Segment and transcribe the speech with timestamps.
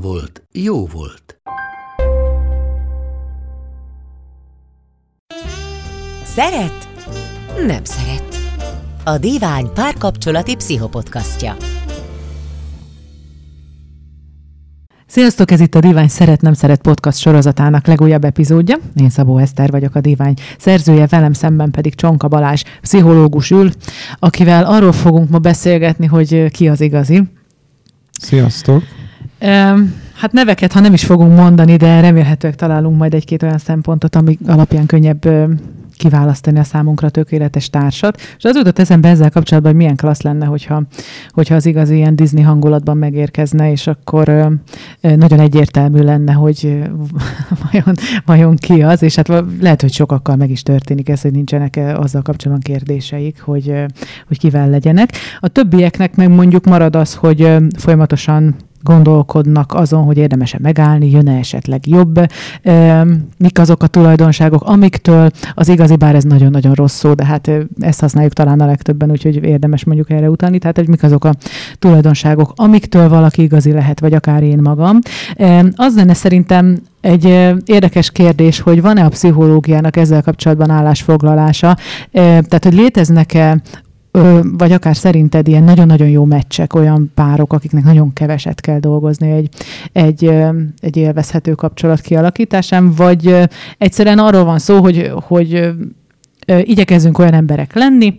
[0.00, 1.40] volt, jó volt.
[6.24, 6.88] Szeret?
[7.66, 8.36] Nem szeret.
[9.04, 11.56] A Divány párkapcsolati pszichopodcastja.
[15.06, 18.76] Sziasztok, ez itt a Divány Szeret Nem Szeret podcast sorozatának legújabb epizódja.
[18.94, 23.70] Én Szabó Eszter vagyok a Divány szerzője, velem szemben pedig Csonka Balázs, pszichológus ül,
[24.18, 27.22] akivel arról fogunk ma beszélgetni, hogy ki az igazi.
[28.20, 28.82] Sziasztok!
[30.14, 34.38] Hát neveket, ha nem is fogunk mondani, de remélhetőleg találunk majd egy-két olyan szempontot, ami
[34.46, 35.26] alapján könnyebb
[35.96, 38.20] kiválasztani a számunkra tökéletes társat.
[38.38, 40.82] És az jutott eszembe ezzel kapcsolatban, hogy milyen klassz lenne, hogyha,
[41.30, 46.82] hogyha az igazi ilyen Disney hangulatban megérkezne, és akkor ö, nagyon egyértelmű lenne, hogy
[47.70, 51.80] vajon, vajon ki az, és hát lehet, hogy sokakkal meg is történik ez, hogy nincsenek
[51.94, 53.72] azzal kapcsolatban kérdéseik, hogy,
[54.26, 55.12] hogy kivel legyenek.
[55.40, 58.56] A többieknek meg mondjuk marad az, hogy folyamatosan
[58.86, 62.20] gondolkodnak azon, hogy érdemes-e megállni, jön-e esetleg jobb,
[63.38, 68.00] mik azok a tulajdonságok, amiktől az igazi, bár ez nagyon-nagyon rossz szó, de hát ezt
[68.00, 71.34] használjuk talán a legtöbben, úgyhogy érdemes mondjuk erre utalni, tehát hogy mik azok a
[71.78, 74.98] tulajdonságok, amiktől valaki igazi lehet, vagy akár én magam.
[75.76, 77.24] Az lenne szerintem egy
[77.64, 81.76] érdekes kérdés, hogy van-e a pszichológiának ezzel kapcsolatban állásfoglalása,
[82.12, 83.62] tehát hogy léteznek-e
[84.42, 89.48] vagy akár szerinted ilyen nagyon-nagyon jó meccsek, olyan párok, akiknek nagyon keveset kell dolgozni egy,
[89.92, 90.24] egy,
[90.80, 93.36] egy élvezhető kapcsolat kialakításán, vagy
[93.78, 95.70] egyszerűen arról van szó, hogy, hogy
[96.46, 98.18] igyekezzünk olyan emberek lenni,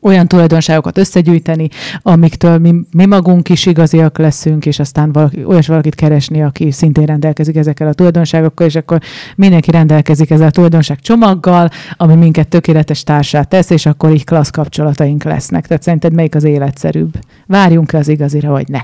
[0.00, 1.68] olyan tulajdonságokat összegyűjteni,
[2.02, 7.04] amiktől mi, mi magunk is igaziak leszünk, és aztán valaki, olyas valakit keresni, aki szintén
[7.04, 9.00] rendelkezik ezekkel a tulajdonságokkal, és akkor
[9.36, 14.50] mindenki rendelkezik ezzel a tulajdonság csomaggal, ami minket tökéletes társát tesz, és akkor így klassz
[14.50, 15.66] kapcsolataink lesznek.
[15.66, 17.12] Tehát szerinted melyik az életszerűbb?
[17.46, 18.80] Várjunk-e az igazira, vagy ne?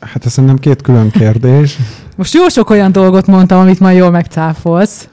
[0.00, 1.78] Hát ez szerintem két külön kérdés.
[2.16, 5.08] Most jó sok olyan dolgot mondtam, amit majd jól megcáfolsz.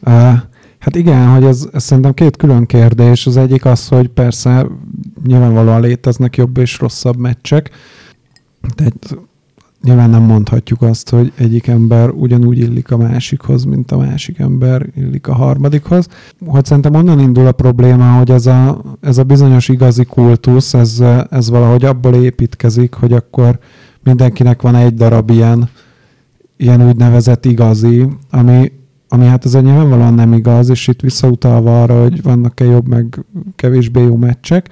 [0.00, 0.32] Uh,
[0.80, 3.26] Hát igen, hogy ez, ez szerintem két külön kérdés.
[3.26, 4.66] Az egyik az, hogy persze
[5.26, 7.70] nyilvánvalóan léteznek jobb és rosszabb meccsek,
[8.76, 8.92] de
[9.82, 14.86] nyilván nem mondhatjuk azt, hogy egyik ember ugyanúgy illik a másikhoz, mint a másik ember
[14.96, 16.08] illik a harmadikhoz.
[16.46, 21.02] Hogy szerintem onnan indul a probléma, hogy ez a, ez a bizonyos igazi kultusz, ez,
[21.30, 23.58] ez valahogy abból építkezik, hogy akkor
[24.02, 25.68] mindenkinek van egy darab ilyen,
[26.56, 28.72] ilyen úgynevezett igazi, ami,
[29.12, 33.24] ami hát ez nyilvánvalóan nem igaz, és itt visszautalva arra, hogy vannak-e jobb, meg
[33.56, 34.68] kevésbé jó meccsek,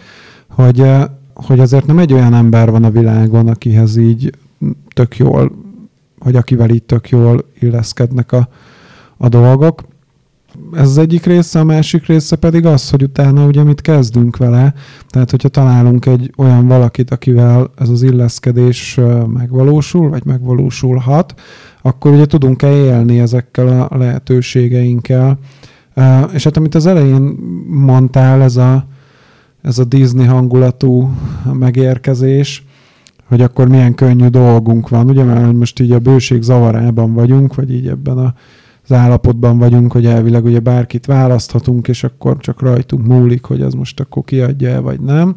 [0.49, 1.05] hogy, eh,
[1.35, 4.33] hogy azért nem egy olyan ember van a világon, akihez így
[4.95, 5.53] tök jól,
[6.19, 8.49] hogy akivel így tök jól illeszkednek a,
[9.17, 9.83] a dolgok.
[10.73, 14.75] Ez az egyik része, a másik része pedig az, hogy utána ugye mit kezdünk vele.
[15.09, 21.35] Tehát, hogyha találunk egy olyan valakit, akivel ez az illeszkedés megvalósul, vagy megvalósulhat,
[21.83, 25.39] akkor ugye tudunk-e élni ezekkel a lehetőségeinkkel.
[26.33, 27.37] És hát amit az elején
[27.67, 28.87] mondtál, ez a,
[29.63, 31.11] ez a Disney hangulatú
[31.53, 32.65] megérkezés,
[33.29, 37.73] hogy akkor milyen könnyű dolgunk van, ugye, mert most így a bőség zavarában vagyunk, vagy
[37.73, 38.35] így ebben a,
[38.89, 43.75] az állapotban vagyunk, hogy elvileg ugye bárkit választhatunk, és akkor csak rajtunk múlik, hogy az
[43.75, 45.37] most akkor kiadja -e, vagy nem.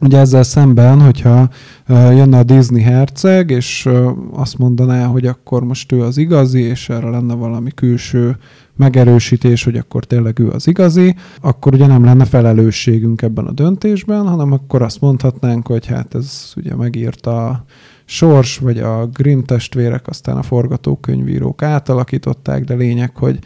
[0.00, 1.48] Ugye ezzel szemben, hogyha
[1.88, 3.88] jönne a Disney herceg, és
[4.32, 8.36] azt mondaná, hogy akkor most ő az igazi, és erre lenne valami külső
[8.76, 14.28] megerősítés, hogy akkor tényleg ő az igazi, akkor ugye nem lenne felelősségünk ebben a döntésben,
[14.28, 17.64] hanem akkor azt mondhatnánk, hogy hát ez ugye megírta
[18.12, 23.38] Sors, vagy a Grimm testvérek, aztán a forgatókönyvírók átalakították, de lényeg, hogy,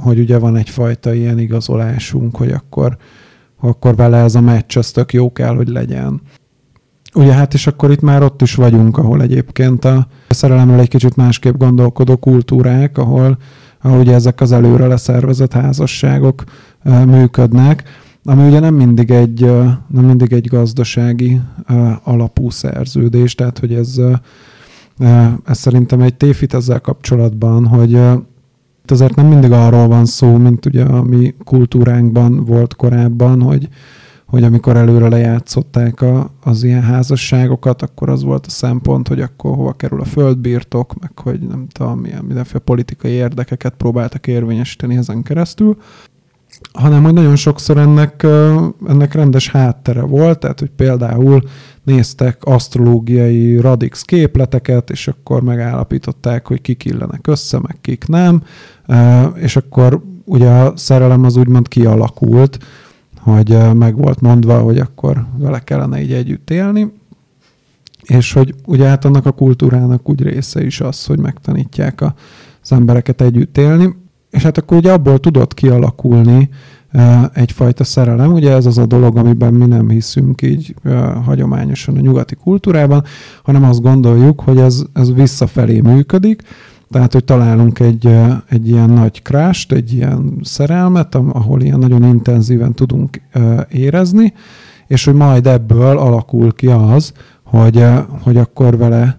[0.00, 2.96] hogy ugye van egyfajta ilyen igazolásunk, hogy akkor
[3.60, 6.20] akkor vele ez a meccs az tök jó kell, hogy legyen.
[7.14, 11.16] Ugye hát és akkor itt már ott is vagyunk, ahol egyébként a szerelemről egy kicsit
[11.16, 13.38] másképp gondolkodó kultúrák, ahol,
[13.80, 16.44] ahol ugye ezek az előre leszervezett házasságok
[17.06, 17.82] működnek,
[18.24, 19.40] ami ugye nem mindig egy,
[19.86, 21.40] nem mindig egy gazdasági
[22.02, 24.00] alapú szerződés, tehát hogy ez,
[25.44, 27.98] ez szerintem egy tévhit ezzel kapcsolatban, hogy
[28.86, 33.68] azért nem mindig arról van szó, mint ugye a mi kultúránkban volt korábban, hogy,
[34.26, 39.54] hogy amikor előre lejátszották a, az ilyen házasságokat, akkor az volt a szempont, hogy akkor
[39.54, 45.22] hova kerül a földbirtok, meg hogy nem tudom, milyen mindenféle politikai érdekeket próbáltak érvényesíteni ezen
[45.22, 45.76] keresztül
[46.72, 48.26] hanem hogy nagyon sokszor ennek,
[48.88, 51.42] ennek rendes háttere volt, tehát hogy például
[51.82, 58.42] néztek asztrológiai radix képleteket, és akkor megállapították, hogy kik illenek össze, meg kik nem,
[59.34, 62.58] és akkor ugye a szerelem az úgymond kialakult,
[63.20, 66.92] hogy meg volt mondva, hogy akkor vele kellene így együtt élni,
[68.02, 72.00] és hogy ugye hát annak a kultúrának úgy része is az, hogy megtanítják
[72.62, 73.94] az embereket együtt élni,
[74.32, 76.48] és hát akkor ugye abból tudott kialakulni
[77.32, 78.32] egyfajta szerelem.
[78.32, 80.74] Ugye ez az a dolog, amiben mi nem hiszünk így
[81.24, 83.04] hagyományosan a nyugati kultúrában,
[83.42, 86.42] hanem azt gondoljuk, hogy ez, ez visszafelé működik,
[86.90, 88.08] tehát, hogy találunk egy,
[88.48, 93.20] egy ilyen nagy krást, egy ilyen szerelmet, ahol ilyen nagyon intenzíven tudunk
[93.70, 94.32] érezni,
[94.86, 97.12] és hogy majd ebből alakul ki az,
[97.42, 97.84] hogy,
[98.22, 99.18] hogy akkor vele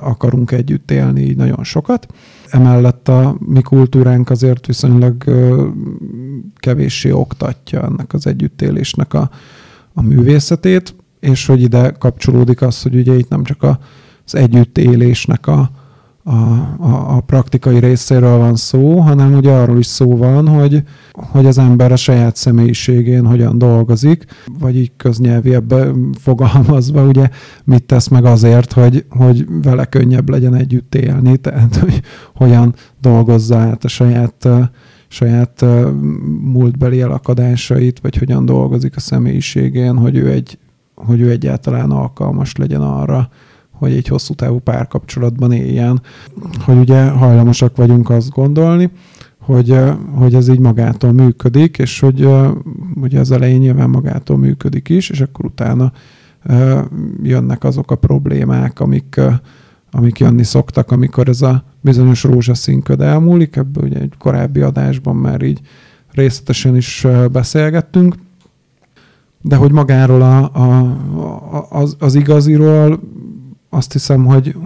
[0.00, 2.06] akarunk együtt élni így nagyon sokat.
[2.50, 5.24] Emellett a mi kultúránk azért viszonylag
[6.56, 9.30] kevéssé oktatja ennek az együttélésnek a,
[9.92, 13.62] a művészetét, és hogy ide kapcsolódik az, hogy ugye itt nem csak
[14.24, 15.70] az együttélésnek a,
[16.28, 20.82] a, a, a praktikai részéről van szó, hanem ugye arról is szó van, hogy,
[21.12, 24.24] hogy az ember a saját személyiségén hogyan dolgozik,
[24.58, 27.28] vagy így köznyelviebben fogalmazva, ugye
[27.64, 32.02] mit tesz meg azért, hogy, hogy vele könnyebb legyen együtt élni, tehát hogy
[32.34, 34.48] hogyan dolgozza át a saját
[35.10, 35.64] saját
[36.42, 40.58] múltbeli elakadásait, vagy hogyan dolgozik a személyiségén, hogy ő, egy,
[40.94, 43.28] hogy ő egyáltalán alkalmas legyen arra,
[43.78, 46.02] hogy egy hosszú távú párkapcsolatban éljen.
[46.64, 48.90] Hogy ugye hajlamosak vagyunk azt gondolni,
[49.38, 49.78] hogy,
[50.14, 52.28] hogy ez így magától működik, és hogy
[52.94, 55.92] ugye az elején nyilván magától működik is, és akkor utána
[57.22, 59.20] jönnek azok a problémák, amik,
[59.90, 63.56] amik jönni szoktak, amikor ez a bizonyos rózsaszínköd elmúlik.
[63.56, 65.60] Ebből ugye egy korábbi adásban már így
[66.12, 68.14] részletesen is beszélgettünk.
[69.42, 73.00] De hogy magáról a, a, az, az igaziról
[73.68, 74.56] azt hiszem, hogy,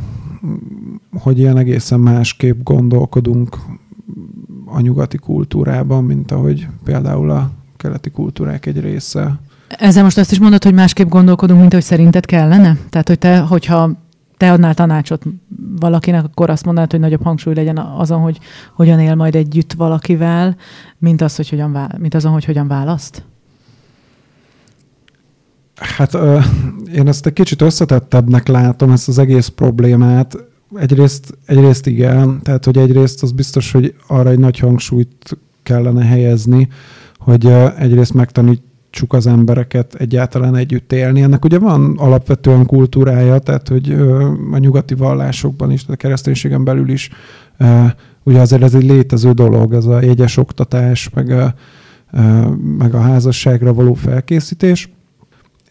[1.19, 3.57] hogy ilyen egészen másképp gondolkodunk
[4.65, 9.41] a nyugati kultúrában, mint ahogy például a keleti kultúrák egy része.
[9.69, 12.77] Ezzel most azt is mondod, hogy másképp gondolkodunk, mint hogy szerinted kellene?
[12.91, 13.91] Tehát, hogy te, hogyha
[14.37, 15.23] te adnál tanácsot
[15.81, 18.39] valakinek, akkor azt mondanád, hogy nagyobb hangsúly legyen azon, hogy
[18.75, 20.57] hogyan él majd együtt valakivel,
[20.99, 23.25] mint, az, hogy hogyan, mint azon, hogy hogyan választ?
[25.77, 26.19] Hát
[26.95, 30.37] én ezt egy kicsit összetettebbnek látom, ezt az egész problémát.
[30.75, 36.69] Egyrészt, egyrészt igen, tehát hogy egyrészt az biztos, hogy arra egy nagy hangsúlyt kellene helyezni,
[37.19, 37.47] hogy
[37.79, 41.23] egyrészt megtanítsuk az embereket egyáltalán együtt élni.
[41.23, 43.93] Ennek ugye van alapvetően kultúrája, tehát hogy
[44.53, 47.11] a nyugati vallásokban is, a kereszténységen belül is
[48.23, 51.55] ugye azért ez egy létező dolog, ez a jegyes oktatás, meg a,
[52.79, 54.89] meg a házasságra való felkészítés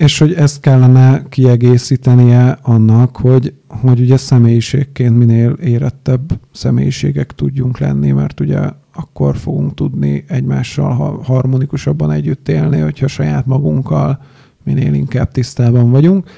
[0.02, 8.12] és hogy ezt kellene kiegészítenie annak, hogy, hogy ugye személyiségként minél érettebb személyiségek tudjunk lenni,
[8.12, 8.60] mert ugye
[8.94, 14.22] akkor fogunk tudni egymással harmonikusabban együtt élni, hogyha saját magunkkal
[14.64, 16.30] minél inkább tisztában vagyunk.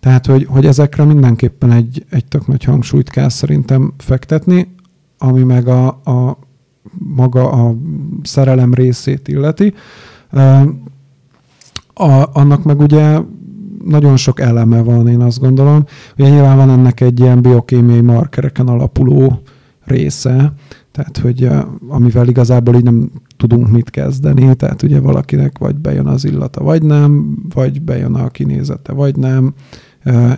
[0.00, 4.74] Tehát, hogy, hogy ezekre mindenképpen egy, egy tök nagy hangsúlyt kell szerintem fektetni,
[5.18, 6.38] ami meg a, a
[6.98, 7.74] maga a
[8.22, 9.74] szerelem részét illeti.
[12.00, 13.18] A, annak meg ugye
[13.84, 15.84] nagyon sok eleme van, én azt gondolom.
[16.18, 19.42] Ugye nyilván van ennek egy ilyen biokémiai markereken alapuló
[19.84, 20.52] része,
[20.92, 21.48] tehát hogy
[21.88, 26.82] amivel igazából így nem tudunk mit kezdeni, tehát ugye valakinek vagy bejön az illata, vagy
[26.82, 29.54] nem, vagy bejön a kinézete, vagy nem,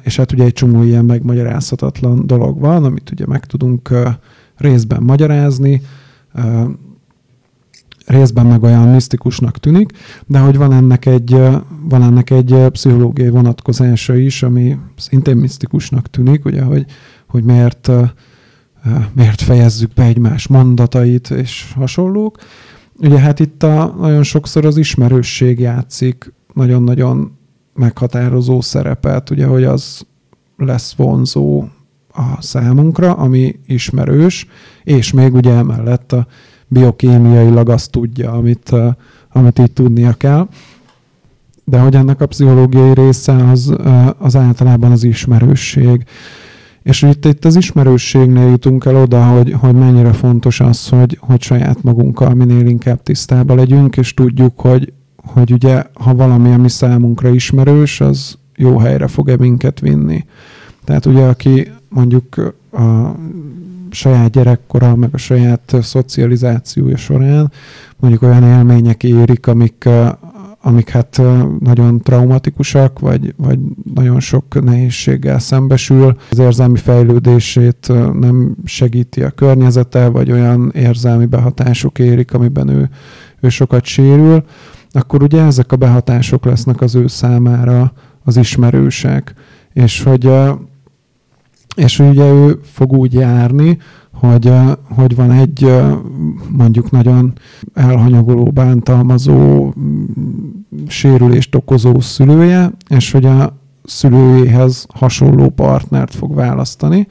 [0.03, 3.91] és hát ugye egy csomó ilyen megmagyarázhatatlan dolog van, amit ugye meg tudunk
[4.57, 5.83] részben magyarázni,
[8.13, 9.91] részben meg olyan misztikusnak tűnik,
[10.27, 11.31] de hogy van ennek egy,
[11.89, 16.87] van ennek egy pszichológiai vonatkozása is, ami szintén misztikusnak tűnik, ugye, hogy,
[17.27, 17.91] hogy miért,
[19.13, 22.39] miért fejezzük be egymás mondatait és hasonlók.
[22.99, 27.39] Ugye hát itt a, nagyon sokszor az ismerősség játszik nagyon-nagyon
[27.75, 30.07] meghatározó szerepet, ugye, hogy az
[30.57, 31.65] lesz vonzó
[32.15, 34.47] a számunkra, ami ismerős,
[34.85, 36.27] és még ugye emellett a
[36.73, 38.75] biokémiailag azt tudja, amit,
[39.33, 40.49] amit így tudnia kell.
[41.65, 43.75] De hogy ennek a pszichológiai része az,
[44.19, 46.05] az általában az ismerősség.
[46.83, 51.43] És itt, itt az ismerősségnél jutunk el oda, hogy, hogy mennyire fontos az, hogy, hogy
[51.43, 57.29] saját magunkkal minél inkább tisztában legyünk, és tudjuk, hogy, hogy ugye, ha valami, ami számunkra
[57.29, 60.25] ismerős, az jó helyre fog-e minket vinni.
[60.85, 63.15] Tehát ugye, aki mondjuk a
[63.93, 67.53] saját gyerekkora, meg a saját szocializációja során
[68.03, 69.89] mondjuk olyan élmények érik, amik,
[70.61, 71.21] amik hát
[71.61, 73.59] nagyon traumatikusak, vagy, vagy
[73.95, 76.17] nagyon sok nehézséggel szembesül.
[76.31, 82.89] Az érzelmi fejlődését nem segíti a környezete, vagy olyan érzelmi behatások érik, amiben ő,
[83.41, 84.45] ő sokat sérül,
[84.91, 87.93] akkor ugye ezek a behatások lesznek az ő számára
[88.25, 89.35] az ismerősek.
[89.73, 90.31] És hogy,
[91.77, 93.79] és ugye ő fog úgy járni,
[94.13, 94.53] hogy,
[94.89, 95.73] hogy van egy
[96.49, 97.33] mondjuk nagyon
[97.75, 99.73] elhanyagoló, bántalmazó,
[100.87, 107.07] sérülést okozó szülője, és hogy a szülőjéhez hasonló partnert fog választani,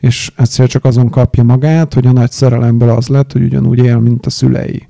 [0.00, 3.98] és egyszer csak azon kapja magát, hogy a nagy szerelemből az lett, hogy ugyanúgy él,
[3.98, 4.86] mint a szülei.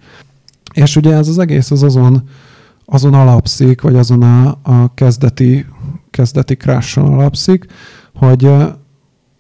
[0.75, 2.29] És ugye ez az egész az azon,
[2.85, 5.67] azon alapszik, vagy azon a, a kezdeti,
[6.11, 7.67] kezdeti crashon alapszik,
[8.15, 8.51] hogy,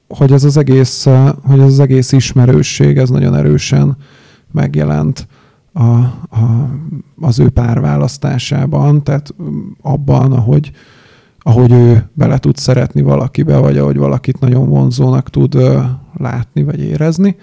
[0.08, 1.04] hogy ez az egész,
[1.42, 3.96] hogy ez az egész ismerősség, ez nagyon erősen
[4.52, 5.26] megjelent
[5.73, 6.70] a, a,
[7.20, 9.34] az ő párválasztásában, tehát
[9.82, 10.70] abban, ahogy,
[11.38, 15.56] ahogy ő bele tud szeretni valakibe, vagy ahogy valakit nagyon vonzónak tud
[16.16, 17.37] látni, vagy érezni.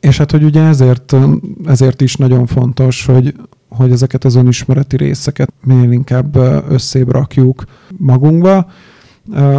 [0.00, 1.16] És hát, hogy ugye ezért,
[1.64, 3.34] ezért is nagyon fontos, hogy,
[3.68, 6.36] hogy ezeket az önismereti részeket minél inkább
[6.68, 7.64] összébb rakjuk
[7.96, 8.66] magunkba,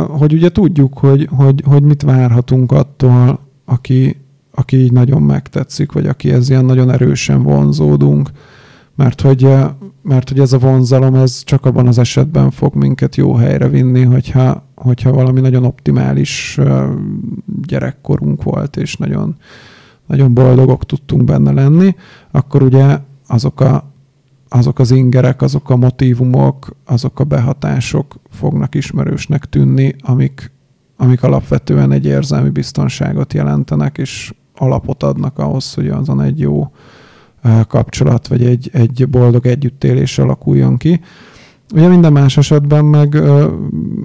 [0.07, 6.07] hogy ugye tudjuk, hogy, hogy, hogy mit várhatunk attól, aki, aki így nagyon megtetszik, vagy
[6.07, 8.29] aki ez ilyen nagyon erősen vonzódunk,
[8.95, 9.47] mert hogy,
[10.01, 14.03] mert hogy ez a vonzalom, ez csak abban az esetben fog minket jó helyre vinni,
[14.03, 16.59] hogyha, hogyha valami nagyon optimális
[17.67, 19.35] gyerekkorunk volt, és nagyon,
[20.07, 21.95] nagyon boldogok tudtunk benne lenni,
[22.31, 22.97] akkor ugye
[23.27, 23.90] azok a,
[24.53, 30.51] azok az ingerek, azok a motivumok, azok a behatások fognak ismerősnek tűnni, amik,
[30.97, 36.71] amik alapvetően egy érzelmi biztonságot jelentenek, és alapot adnak ahhoz, hogy azon egy jó
[37.67, 41.01] kapcsolat, vagy egy, egy boldog együttélés alakuljon ki.
[41.73, 43.21] Ugye minden más esetben meg,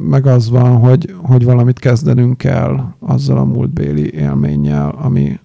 [0.09, 5.39] meg az van, hogy, hogy valamit kezdenünk kell azzal a múltbéli élménnyel, ami,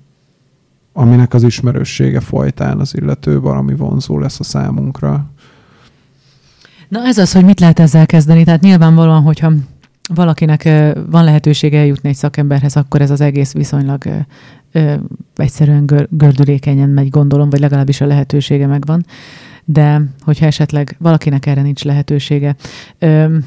[0.94, 5.26] aminek az ismerőssége folytán az illető valami vonzó lesz a számunkra.
[6.90, 8.44] Na ez az, hogy mit lehet ezzel kezdeni.
[8.44, 9.52] Tehát nyilvánvalóan, hogyha
[10.14, 10.64] valakinek
[11.10, 14.04] van lehetősége eljutni egy szakemberhez, akkor ez az egész viszonylag
[14.72, 14.94] ö,
[15.36, 19.06] egyszerűen gör, gördülékenyen megy, gondolom, vagy legalábbis a lehetősége megvan.
[19.66, 22.56] De hogyha esetleg valakinek erre nincs lehetősége,
[23.00, 23.38] ö,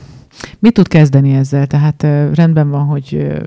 [0.59, 1.67] mit tud kezdeni ezzel?
[1.67, 3.47] Tehát ö, rendben van, hogy ö,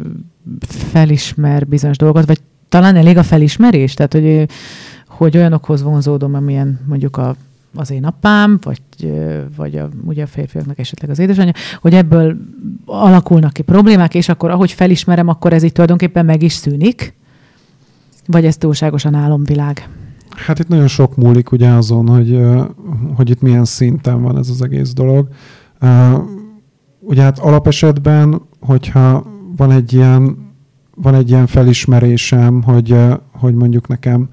[0.68, 4.50] felismer bizonyos dolgot, vagy talán elég a felismerés, tehát hogy,
[5.08, 7.36] hogy olyanokhoz vonzódom, amilyen mondjuk a
[7.76, 8.82] az én apám, vagy,
[9.56, 12.38] vagy a, ugye a férfiaknak esetleg az édesanyja, hogy ebből
[12.86, 17.14] alakulnak ki problémák, és akkor ahogy felismerem, akkor ez itt tulajdonképpen meg is szűnik,
[18.26, 19.90] vagy ez túlságosan álomvilág?
[20.30, 22.40] Hát itt nagyon sok múlik ugye azon, hogy,
[23.16, 25.28] hogy itt milyen szinten van ez az egész dolog.
[27.00, 29.26] Ugye hát alapesetben, hogyha
[29.58, 30.47] van egy ilyen
[31.02, 32.96] van egy ilyen felismerésem, hogy,
[33.32, 34.30] hogy mondjuk nekem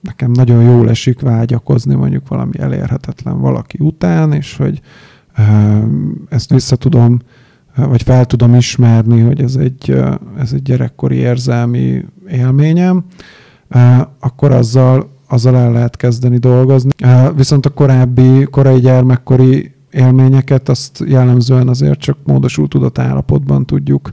[0.00, 4.80] nekem nagyon jól esik vágyakozni mondjuk valami elérhetetlen valaki után, és hogy
[6.28, 7.18] ezt vissza tudom,
[7.76, 10.02] vagy fel tudom ismerni, hogy ez egy,
[10.38, 13.04] ez egy gyerekkori érzelmi élményem,
[14.18, 16.90] akkor azzal, azzal el lehet kezdeni dolgozni.
[17.36, 24.12] Viszont a korábbi, korai gyermekkori élményeket, azt jellemzően azért csak módosult tudatállapotban tudjuk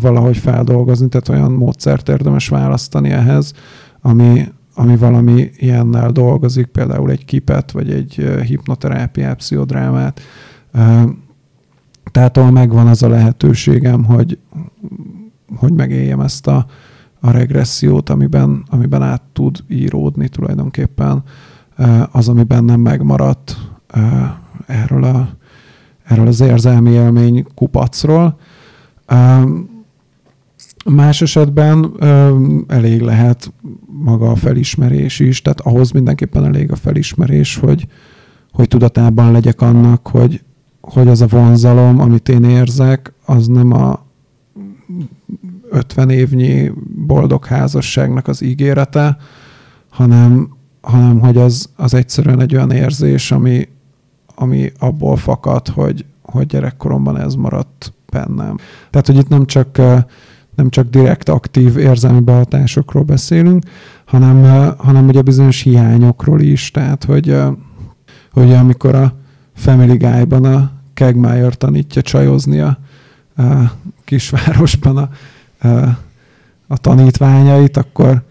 [0.00, 3.52] valahogy feldolgozni, tehát olyan módszert érdemes választani ehhez,
[4.00, 8.14] ami, ami valami ilyennel dolgozik, például egy kipet, vagy egy
[8.46, 10.20] hipnoterápiát, pszichodrámát.
[12.10, 14.38] Tehát ahol megvan az a lehetőségem, hogy,
[15.56, 16.66] hogy megéljem ezt a,
[17.20, 21.22] a regressziót, amiben, amiben át tud íródni tulajdonképpen
[22.10, 23.56] az, ami bennem megmaradt
[24.66, 25.28] erről, a,
[26.04, 28.38] erről az érzelmi élmény kupacról.
[30.84, 31.92] Más esetben
[32.66, 33.52] elég lehet
[33.86, 37.86] maga a felismerés is, tehát ahhoz mindenképpen elég a felismerés, hogy,
[38.52, 40.42] hogy tudatában legyek annak, hogy,
[40.80, 44.04] hogy az a vonzalom, amit én érzek, az nem a
[45.70, 46.72] 50 évnyi
[47.06, 49.16] boldog házasságnak az ígérete,
[49.90, 53.68] hanem, hanem hogy az, az egyszerűen egy olyan érzés, ami,
[54.34, 58.56] ami abból fakad, hogy, hogy gyerekkoromban ez maradt bennem.
[58.90, 59.80] Tehát, hogy itt nem csak
[60.54, 63.64] nem csak direkt aktív érzelmi behatásokról beszélünk,
[64.04, 66.70] hanem, hanem ugye bizonyos hiányokról is.
[66.70, 67.36] Tehát, hogy,
[68.32, 69.14] hogy amikor a
[69.54, 72.78] Family Guy-ban a Kegmeyer tanítja csajozni a,
[73.36, 73.42] a
[74.04, 75.08] kisvárosban a,
[76.66, 78.22] a tanítványait, akkor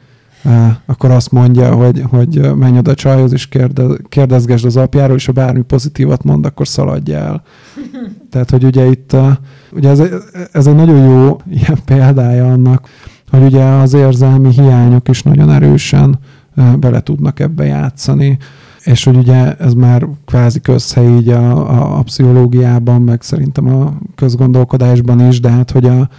[0.85, 5.25] akkor azt mondja, hogy, hogy menj oda a csajhoz, és kérdez, kérdezgesd az apjáról, és
[5.25, 7.43] ha bármi pozitívat mond, akkor szaladj el.
[8.31, 9.15] Tehát, hogy ugye itt,
[9.71, 10.03] ugye ez,
[10.51, 12.89] ez egy nagyon jó ilyen példája annak,
[13.29, 16.19] hogy ugye az érzelmi hiányok is nagyon erősen
[16.79, 18.37] bele tudnak ebbe játszani,
[18.83, 23.93] és hogy ugye ez már kvázi közhely így a, a, a pszichológiában, meg szerintem a
[24.15, 26.09] közgondolkodásban is, de hát hogy a,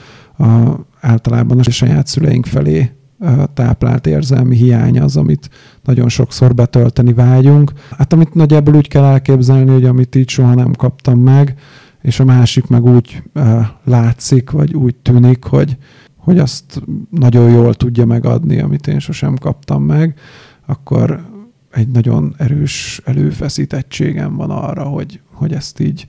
[0.44, 2.90] a általában a saját szüleink felé
[3.54, 5.50] táplált érzelmi hiány az, amit
[5.82, 7.72] nagyon sokszor betölteni vágyunk.
[7.90, 11.54] Hát amit nagyjából úgy kell elképzelni, hogy amit így soha nem kaptam meg,
[12.02, 13.22] és a másik meg úgy
[13.84, 15.76] látszik, vagy úgy tűnik, hogy,
[16.16, 20.18] hogy azt nagyon jól tudja megadni, amit én sosem kaptam meg,
[20.66, 21.30] akkor
[21.70, 26.06] egy nagyon erős előfeszítettségem van arra, hogy, hogy ezt így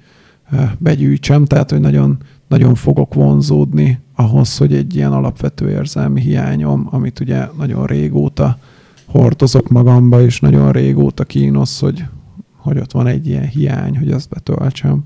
[0.78, 2.18] begyűjtsem, tehát hogy nagyon,
[2.54, 8.58] nagyon fogok vonzódni ahhoz, hogy egy ilyen alapvető érzelmi hiányom, amit ugye nagyon régóta
[9.06, 12.04] hordozok magamba, és nagyon régóta kínosz, hogy,
[12.58, 15.04] hogy ott van egy ilyen hiány, hogy ezt betöltsem.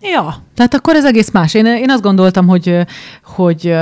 [0.00, 1.54] Ja, tehát akkor ez egész más.
[1.54, 2.76] Én, én azt gondoltam, hogy,
[3.22, 3.74] hogy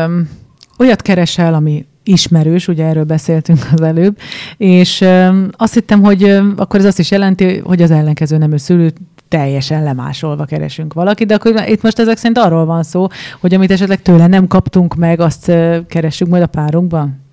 [0.79, 4.19] olyat keresel, ami ismerős, ugye erről beszéltünk az előbb,
[4.57, 5.05] és
[5.51, 6.23] azt hittem, hogy
[6.57, 8.93] akkor ez azt is jelenti, hogy az ellenkező nemű szülő
[9.29, 13.07] teljesen lemásolva keresünk valakit, de akkor itt most ezek szerint arról van szó,
[13.41, 15.53] hogy amit esetleg tőle nem kaptunk meg, azt
[15.89, 17.25] keressük majd a párunkban?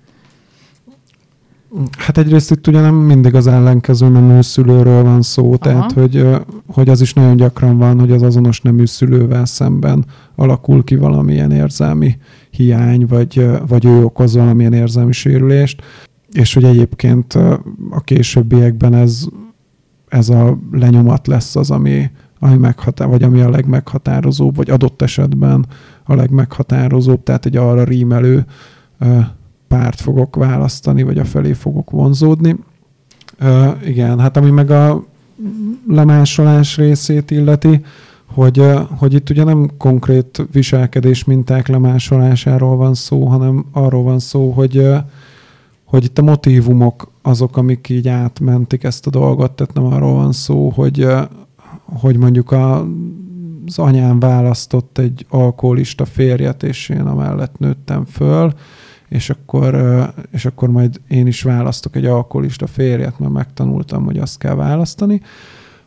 [1.98, 5.58] Hát egyrészt itt ugye nem mindig az ellenkező nemű szülőről van szó, Aha.
[5.58, 6.26] tehát hogy,
[6.66, 11.50] hogy az is nagyon gyakran van, hogy az azonos nemű szülővel szemben alakul ki valamilyen
[11.50, 12.16] érzelmi
[12.50, 15.82] hiány, vagy, vagy ő okoz valamilyen érzelmi sérülést,
[16.32, 17.34] és hogy egyébként
[17.90, 19.26] a későbbiekben ez
[20.14, 25.66] ez a lenyomat lesz az, ami, ami meghatár, vagy ami a legmeghatározóbb, vagy adott esetben
[26.04, 28.44] a legmeghatározóbb, tehát egy arra rímelő
[29.68, 32.56] párt fogok választani, vagy a felé fogok vonzódni.
[33.84, 35.04] Igen, hát ami meg a
[35.88, 37.84] lemásolás részét illeti,
[38.26, 38.62] hogy,
[38.98, 44.88] hogy itt ugye nem konkrét viselkedés minták lemásolásáról van szó, hanem arról van szó, hogy,
[45.84, 50.32] hogy itt a motivumok azok, amik így átmentik ezt a dolgot, tehát nem arról van
[50.32, 51.06] szó, hogy,
[51.84, 52.86] hogy mondjuk a,
[53.66, 58.52] az anyám választott egy alkoholista férjet, és én amellett nőttem föl,
[59.08, 59.76] és akkor,
[60.30, 65.20] és akkor majd én is választok egy alkoholista férjet, mert megtanultam, hogy azt kell választani,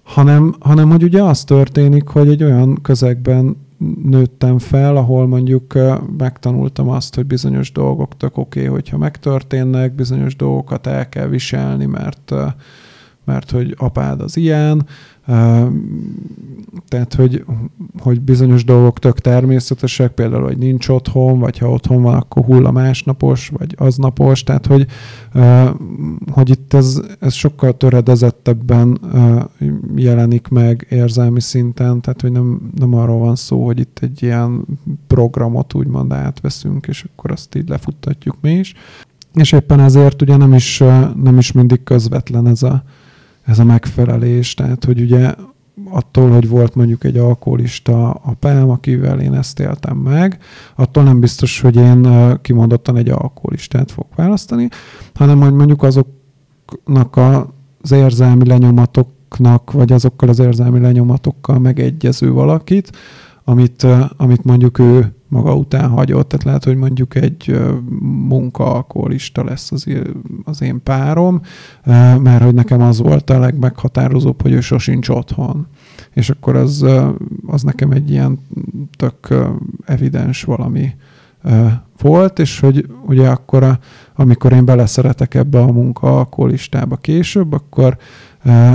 [0.04, 3.67] hanem, hanem hogy ugye az történik, hogy egy olyan közegben
[4.04, 5.74] nőttem fel, ahol mondjuk
[6.18, 11.86] megtanultam azt, hogy bizonyos dolgok tök oké, okay, hogyha megtörténnek, bizonyos dolgokat el kell viselni,
[11.86, 12.34] mert,
[13.28, 14.86] mert hogy apád az ilyen,
[16.88, 17.46] tehát, hogy,
[18.00, 22.66] hogy bizonyos dolgok tök természetesek, például, hogy nincs otthon, vagy ha otthon van, akkor hull
[22.66, 24.88] a másnapos, vagy aznapos, tehát, hogy,
[26.32, 29.00] hogy itt ez, ez sokkal töredezettebben
[29.96, 34.66] jelenik meg érzelmi szinten, tehát, hogy nem, nem arról van szó, hogy itt egy ilyen
[35.08, 38.74] programot úgymond átveszünk, és akkor azt így lefuttatjuk mi is.
[39.34, 40.78] És éppen ezért ugye nem is,
[41.24, 42.84] nem is mindig közvetlen ez a,
[43.48, 45.34] ez a megfelelés, tehát hogy ugye
[45.90, 50.40] attól, hogy volt mondjuk egy alkoholista apám, akivel én ezt éltem meg,
[50.76, 52.08] attól nem biztos, hogy én
[52.42, 54.68] kimondottan egy alkoholistát fogok választani,
[55.14, 57.18] hanem hogy mondjuk azoknak
[57.82, 62.92] az érzelmi lenyomatoknak, vagy azokkal az érzelmi lenyomatokkal megegyező valakit,
[63.50, 63.86] amit,
[64.18, 66.28] amit mondjuk ő maga után hagyott.
[66.28, 67.60] Tehát lehet, hogy mondjuk egy
[68.02, 69.88] munkaalkoholista lesz az,
[70.44, 71.42] az én párom,
[72.24, 75.68] mert hogy nekem az volt a legmeghatározóbb, hogy ő sosincs otthon.
[76.14, 76.86] És akkor az,
[77.46, 78.40] az nekem egy ilyen
[78.98, 79.36] tök
[79.86, 80.96] evidens valami
[82.02, 83.80] volt, és hogy ugye akkor, a,
[84.16, 87.98] amikor én beleszeretek ebbe a munkaalkoholistába később, akkor,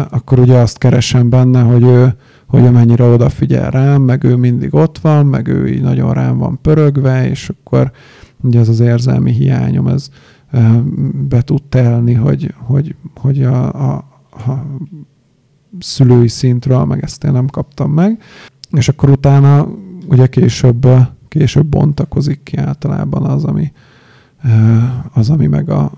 [0.08, 2.14] akkor ugye azt keresem benne, hogy ő,
[2.52, 6.58] hogy amennyire odafigyel rám, meg ő mindig ott van, meg ő így nagyon rám van
[6.62, 7.92] pörögve, és akkor
[8.40, 10.08] ugye ez az érzelmi hiányom, ez
[11.28, 13.94] be tud telni, hogy, hogy, hogy a, a,
[14.30, 14.66] a
[15.78, 18.22] szülői szintről, meg ezt én nem kaptam meg,
[18.70, 19.68] és akkor utána
[20.06, 20.86] ugye később,
[21.28, 23.72] később bontakozik ki általában az, ami,
[25.12, 25.92] az, ami meg a,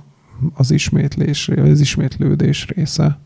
[0.55, 3.19] az ismétlés, az ismétlődés része.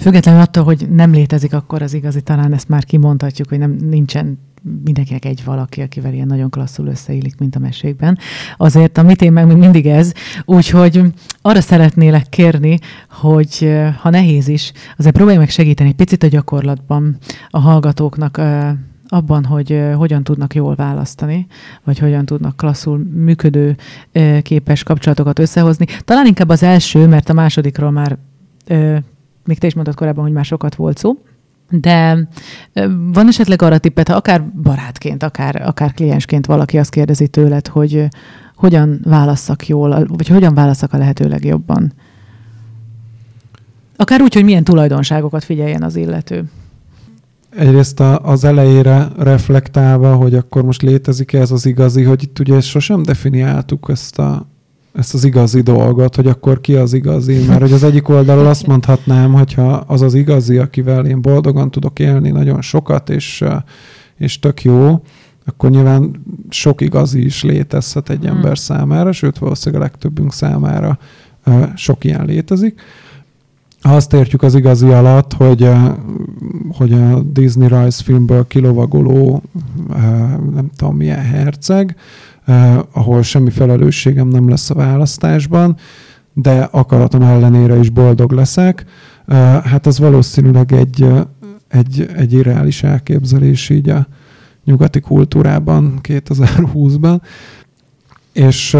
[0.00, 4.38] Függetlenül attól, hogy nem létezik akkor az igazi, talán ezt már kimondhatjuk, hogy nem nincsen
[4.84, 8.18] mindenkinek egy valaki, akivel ilyen nagyon klasszul összeillik, mint a mesékben.
[8.56, 10.12] Azért a mit én meg mindig ez,
[10.44, 11.02] úgyhogy
[11.42, 12.78] arra szeretnélek kérni,
[13.10, 17.16] hogy ha nehéz is, azért próbálj meg segíteni egy picit a gyakorlatban
[17.48, 18.40] a hallgatóknak
[19.08, 21.46] abban, hogy hogyan tudnak jól választani,
[21.84, 23.76] vagy hogyan tudnak klasszul működő
[24.42, 25.86] képes kapcsolatokat összehozni.
[26.04, 28.18] Talán inkább az első, mert a másodikról már
[29.50, 31.18] még te is mondtad korábban, hogy már sokat volt szó,
[31.70, 32.28] de
[33.12, 38.08] van esetleg arra tippet, ha akár barátként, akár, akár kliensként valaki azt kérdezi tőled, hogy
[38.54, 41.92] hogyan válasszak jól, vagy hogyan válasszak a lehető legjobban?
[43.96, 46.44] Akár úgy, hogy milyen tulajdonságokat figyeljen az illető.
[47.56, 52.60] Egyrészt a, az elejére reflektálva, hogy akkor most létezik-e ez az igazi, hogy itt ugye
[52.60, 54.46] sosem definiáltuk ezt a,
[54.92, 57.44] ezt az igazi dolgot, hogy akkor ki az igazi.
[57.48, 61.98] Mert hogy az egyik oldalról azt mondhatnám, hogyha az az igazi, akivel én boldogan tudok
[61.98, 63.44] élni nagyon sokat, és,
[64.16, 65.02] és tök jó,
[65.44, 68.36] akkor nyilván sok igazi is létezhet egy hmm.
[68.36, 70.98] ember számára, sőt valószínűleg a legtöbbünk számára
[71.74, 72.80] sok ilyen létezik.
[73.80, 75.70] Ha azt értjük az igazi alatt, hogy,
[76.72, 79.42] hogy a Disney rajzfilmből kilovagoló
[80.54, 81.96] nem tudom milyen herceg,
[82.50, 85.76] eh, ahol semmi felelősségem nem lesz a választásban,
[86.32, 88.84] de akaratom ellenére is boldog leszek.
[89.26, 91.06] Eh, hát ez valószínűleg egy,
[91.68, 94.06] egy, egy irreális elképzelés így a
[94.64, 97.20] nyugati kultúrában 2020-ban.
[98.32, 98.76] És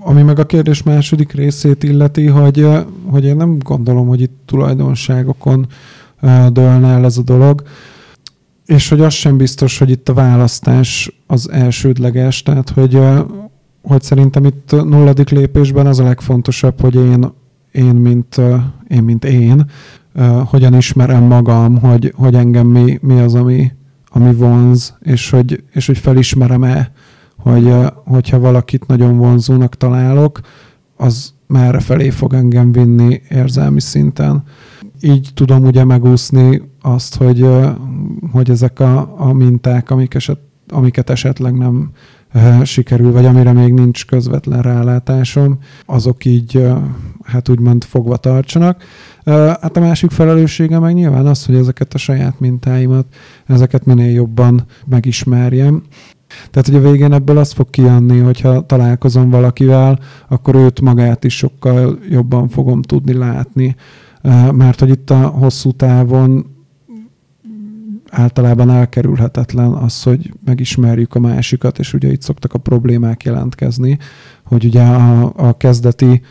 [0.00, 2.68] ami meg a kérdés második részét illeti, hogy,
[3.06, 5.66] hogy én nem gondolom, hogy itt tulajdonságokon
[6.52, 7.62] dőlne el ez a dolog.
[8.66, 13.00] És hogy az sem biztos, hogy itt a választás az elsődleges, tehát hogy,
[13.82, 17.32] hogy szerintem itt nulladik lépésben az a legfontosabb, hogy én,
[17.72, 18.40] én, mint,
[18.88, 19.70] én, mint én,
[20.44, 23.72] hogyan ismerem magam, hogy, hogy engem mi, mi az, ami,
[24.08, 26.92] ami vonz, és hogy, és hogy felismerem-e,
[27.36, 27.72] hogy
[28.04, 30.40] hogyha valakit nagyon vonzónak találok,
[30.96, 34.42] az merre felé fog engem vinni érzelmi szinten.
[35.00, 37.46] Így tudom ugye megúszni azt, hogy,
[38.32, 41.90] hogy ezek a, a minták, amik eset, amiket esetleg nem
[42.62, 46.66] sikerül, vagy amire még nincs közvetlen rálátásom, azok így,
[47.24, 48.82] hát úgymond fogva tartsanak.
[49.24, 53.06] Hát a másik felelőssége meg nyilván az, hogy ezeket a saját mintáimat,
[53.46, 55.82] ezeket minél jobban megismerjem.
[56.50, 61.36] Tehát, hogy a végén ebből az fog kijönni, hogyha találkozom valakivel, akkor őt magát is
[61.36, 63.76] sokkal jobban fogom tudni látni.
[64.52, 66.55] Mert hogy itt a hosszú távon
[68.10, 73.98] általában elkerülhetetlen az, hogy megismerjük a másikat, és ugye itt szoktak a problémák jelentkezni,
[74.44, 76.22] hogy ugye a, a kezdeti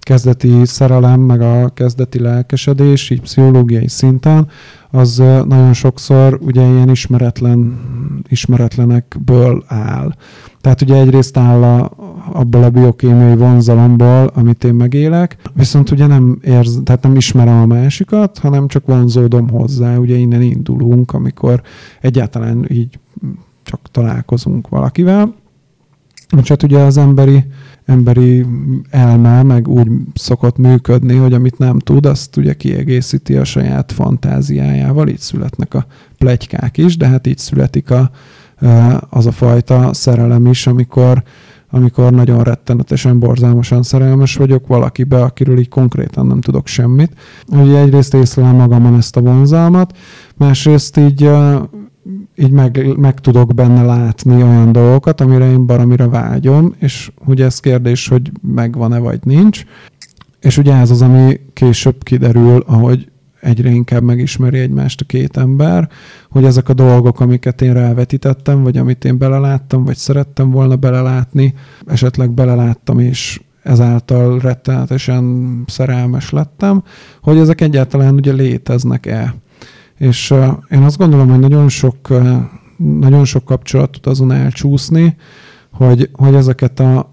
[0.00, 4.48] kezdeti szerelem, meg a kezdeti lelkesedés, így pszichológiai szinten,
[4.94, 5.16] az
[5.48, 7.80] nagyon sokszor ugye ilyen ismeretlen,
[8.28, 10.14] ismeretlenekből áll.
[10.60, 11.90] Tehát ugye egyrészt áll a,
[12.32, 17.66] abból a biokémiai vonzalomból, amit én megélek, viszont ugye nem érz, tehát nem ismerem a
[17.66, 21.62] másikat, hanem csak vonzódom hozzá, ugye innen indulunk, amikor
[22.00, 22.98] egyáltalán így
[23.62, 25.34] csak találkozunk valakivel.
[26.40, 27.44] És hát ugye az emberi
[27.86, 28.46] emberi
[28.90, 35.08] elme meg úgy szokott működni, hogy amit nem tud, azt ugye kiegészíti a saját fantáziájával,
[35.08, 35.86] így születnek a
[36.18, 38.10] plegykák is, de hát így születik a,
[39.08, 41.22] az a fajta szerelem is, amikor,
[41.70, 47.12] amikor nagyon rettenetesen, borzalmasan szerelmes vagyok valakibe, akiről így konkrétan nem tudok semmit.
[47.48, 49.96] Ugye egyrészt észlelem magamon ezt a vonzalmat,
[50.36, 51.30] másrészt így
[52.36, 57.60] így meg, meg tudok benne látni olyan dolgokat, amire én baromira vágyom, és ugye ez
[57.60, 59.64] kérdés, hogy megvan-e vagy nincs.
[60.40, 65.88] És ugye ez az, ami később kiderül, ahogy egyre inkább megismeri egymást a két ember,
[66.30, 71.54] hogy ezek a dolgok, amiket én rávetítettem, vagy amit én beleláttam, vagy szerettem volna belelátni,
[71.86, 76.82] esetleg beleláttam, és ezáltal rettenetesen szerelmes lettem,
[77.22, 79.34] hogy ezek egyáltalán ugye léteznek-e.
[80.02, 80.34] És
[80.70, 82.08] én azt gondolom, hogy nagyon sok,
[82.76, 85.16] nagyon sok kapcsolat tud azon elcsúszni,
[85.72, 87.10] hogy, hogy ezeket, a,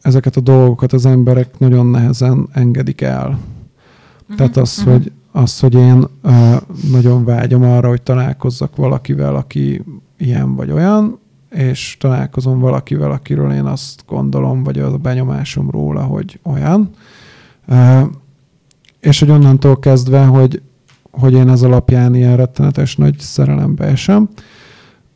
[0.00, 3.26] ezeket a dolgokat az emberek nagyon nehezen engedik el.
[3.28, 4.92] Uh-huh, Tehát az, uh-huh.
[4.92, 6.56] hogy, az, hogy én uh,
[6.90, 9.84] nagyon vágyom arra, hogy találkozzak valakivel, aki
[10.18, 11.18] ilyen vagy olyan,
[11.50, 16.90] és találkozom valakivel, akiről én azt gondolom, vagy az a benyomásom róla, hogy olyan.
[17.68, 18.02] Uh,
[19.00, 20.62] és hogy onnantól kezdve, hogy
[21.10, 24.28] hogy én ez alapján ilyen rettenetes nagy szerelembe esem.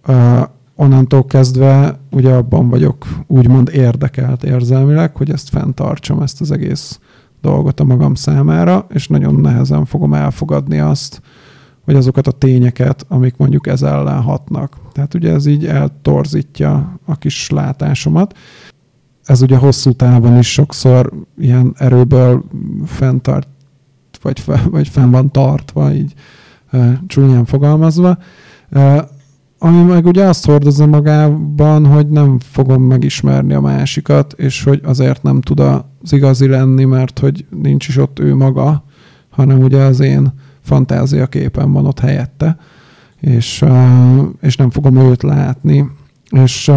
[0.06, 0.42] Uh,
[0.76, 6.98] onnantól kezdve ugye abban vagyok úgymond érdekelt érzelmileg, hogy ezt fenntartsam, ezt az egész
[7.40, 11.22] dolgot a magam számára, és nagyon nehezen fogom elfogadni azt,
[11.84, 14.76] vagy azokat a tényeket, amik mondjuk ez ellen hatnak.
[14.92, 18.36] Tehát ugye ez így eltorzítja a kis látásomat.
[19.24, 22.44] Ez ugye hosszú távon is sokszor ilyen erőből
[22.84, 23.48] fenntart,
[24.24, 26.14] vagy, vagy fenn van tartva, így
[27.06, 28.18] csúnyán fogalmazva.
[29.58, 35.22] Ami meg ugye azt hordozza magában, hogy nem fogom megismerni a másikat, és hogy azért
[35.22, 38.84] nem tud az igazi lenni, mert hogy nincs is ott ő maga,
[39.30, 42.56] hanem ugye az én fantázia képen van ott helyette,
[43.20, 43.64] és,
[44.40, 45.90] és nem fogom őt látni.
[46.30, 46.72] És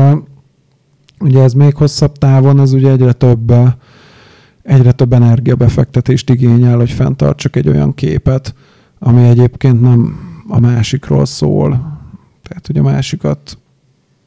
[1.20, 3.54] ugye ez még hosszabb távon, ez ugye egyre több,
[4.68, 8.54] egyre több energiabefektetést igényel, hogy fenntartsak egy olyan képet,
[9.00, 11.70] ami egyébként nem a másikról szól.
[12.44, 13.58] Tehát ugye a másikat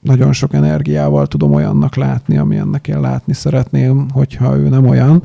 [0.01, 5.23] nagyon sok energiával tudom olyannak látni, ami ennek én látni szeretném, hogyha ő nem olyan.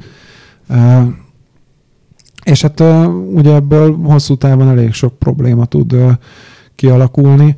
[2.44, 2.80] És hát
[3.34, 5.96] ugye ebből hosszú távon elég sok probléma tud
[6.76, 7.56] kialakulni.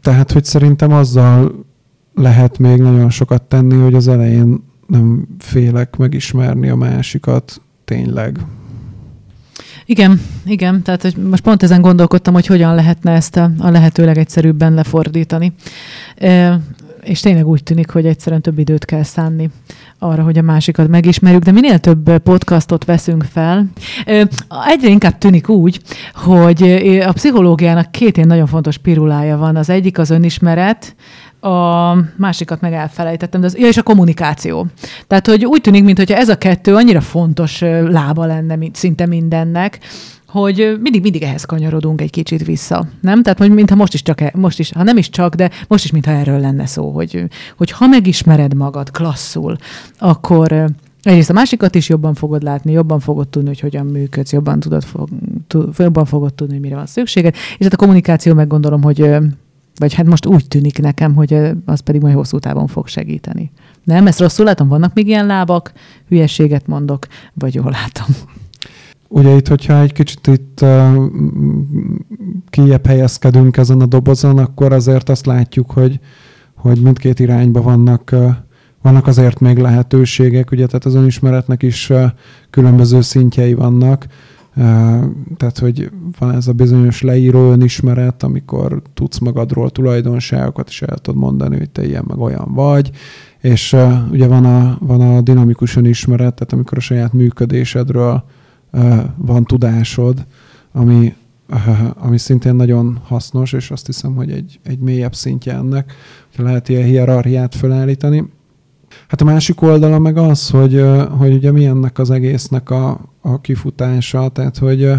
[0.00, 1.64] Tehát, hogy szerintem azzal
[2.14, 8.38] lehet még nagyon sokat tenni, hogy az elején nem félek megismerni a másikat tényleg.
[9.86, 14.04] Igen, igen, tehát hogy most pont ezen gondolkodtam, hogy hogyan lehetne ezt a, a lehető
[14.04, 15.52] legegyszerűbben lefordítani.
[16.16, 16.60] E,
[17.02, 19.50] és tényleg úgy tűnik, hogy egyszerűen több időt kell szánni
[19.98, 23.66] arra, hogy a másikat megismerjük, de minél több podcastot veszünk fel,
[24.66, 25.80] egyre inkább tűnik úgy,
[26.14, 26.62] hogy
[27.06, 29.56] a pszichológiának két ilyen nagyon fontos pirulája van.
[29.56, 30.94] Az egyik az önismeret,
[31.44, 34.66] a másikat meg elfelejtettem, de az, ja, és a kommunikáció.
[35.06, 39.78] Tehát, hogy úgy tűnik, mintha ez a kettő annyira fontos lába lenne szinte mindennek,
[40.28, 43.22] hogy mindig, mindig ehhez kanyarodunk egy kicsit vissza, nem?
[43.22, 45.84] Tehát, hogy mintha most is csak, e, most is, ha nem is csak, de most
[45.84, 47.24] is, mintha erről lenne szó, hogy,
[47.56, 49.56] hogy ha megismered magad klasszul,
[49.98, 50.64] akkor
[51.02, 54.84] egyrészt a másikat is jobban fogod látni, jobban fogod tudni, hogy hogyan működsz, jobban, tudod,
[54.84, 55.08] fog,
[55.76, 59.10] jobban fogod tudni, hogy mire van szükséged, és hát a kommunikáció meg gondolom, hogy
[59.78, 63.50] vagy hát most úgy tűnik nekem, hogy az pedig majd hosszú távon fog segíteni.
[63.84, 65.72] Nem, ezt rosszul látom, vannak még ilyen lábak,
[66.08, 68.16] hülyeséget mondok, vagy jól látom.
[69.08, 71.04] Ugye itt, hogyha egy kicsit itt uh,
[72.48, 76.00] kijebb helyezkedünk ezen a dobozon, akkor azért azt látjuk, hogy,
[76.54, 78.14] hogy mindkét irányba vannak,
[78.82, 81.92] vannak azért még lehetőségek, ugye, tehát az önismeretnek is
[82.50, 84.06] különböző szintjei vannak,
[85.36, 91.20] tehát, hogy van ez a bizonyos leíró önismeret, amikor tudsz magadról tulajdonságokat, és el tudod
[91.20, 92.90] mondani, hogy te ilyen meg olyan vagy,
[93.40, 93.76] és
[94.10, 98.24] ugye van a, van a dinamikus önismeret, tehát amikor a saját működésedről
[99.16, 100.26] van tudásod,
[100.72, 101.14] ami,
[101.94, 105.92] ami szintén nagyon hasznos, és azt hiszem, hogy egy, egy mélyebb szintje ennek,
[106.36, 108.28] hogy lehet ilyen hierarchiát felállítani.
[109.08, 110.84] Hát a másik oldala meg az, hogy,
[111.18, 114.92] hogy ugye mi ennek az egésznek a, a kifutása, tehát hogy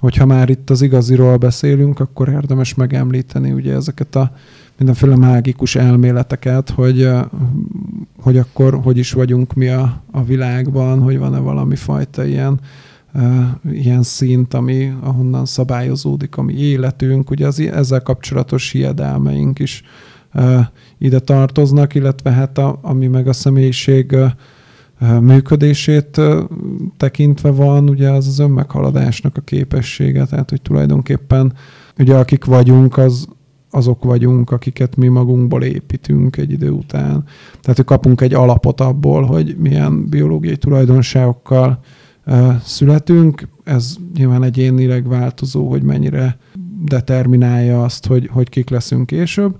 [0.00, 4.32] hogyha már itt az igaziról beszélünk, akkor érdemes megemlíteni ugye ezeket a
[4.78, 7.08] mindenféle mágikus elméleteket, hogy,
[8.20, 12.60] hogy akkor hogy is vagyunk mi a, a világban, hogy van-e valami fajta ilyen
[13.70, 19.82] ilyen szint, ami ahonnan szabályozódik a mi életünk, ugye az ezzel kapcsolatos hiedelmeink is
[20.98, 24.16] ide tartoznak, illetve hát a, ami meg a személyiség
[25.20, 26.20] működését
[26.96, 31.52] tekintve van, ugye az az önmeghaladásnak a képessége, tehát hogy tulajdonképpen
[31.98, 33.26] ugye akik vagyunk, az,
[33.70, 37.24] azok vagyunk, akiket mi magunkból építünk egy idő után.
[37.60, 41.80] Tehát, hogy kapunk egy alapot abból, hogy milyen biológiai tulajdonságokkal
[42.64, 43.48] születünk.
[43.64, 46.38] Ez nyilván egyénileg változó, hogy mennyire
[46.84, 49.56] determinálja azt, hogy, hogy kik leszünk később.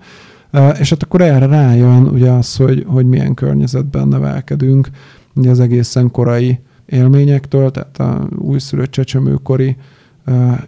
[0.78, 4.88] És hát akkor erre rájön ugye az, hogy, hogy milyen környezetben nevelkedünk,
[5.34, 9.76] ugye az egészen korai élményektől, tehát a újszülött csecsemőkori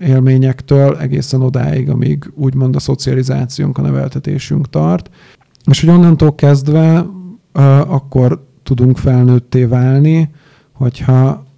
[0.00, 5.10] élményektől egészen odáig, amíg úgymond a szocializációnk, a neveltetésünk tart.
[5.70, 7.06] És hogy onnantól kezdve
[7.86, 10.30] akkor tudunk felnőtté válni,
[10.72, 11.48] hogyha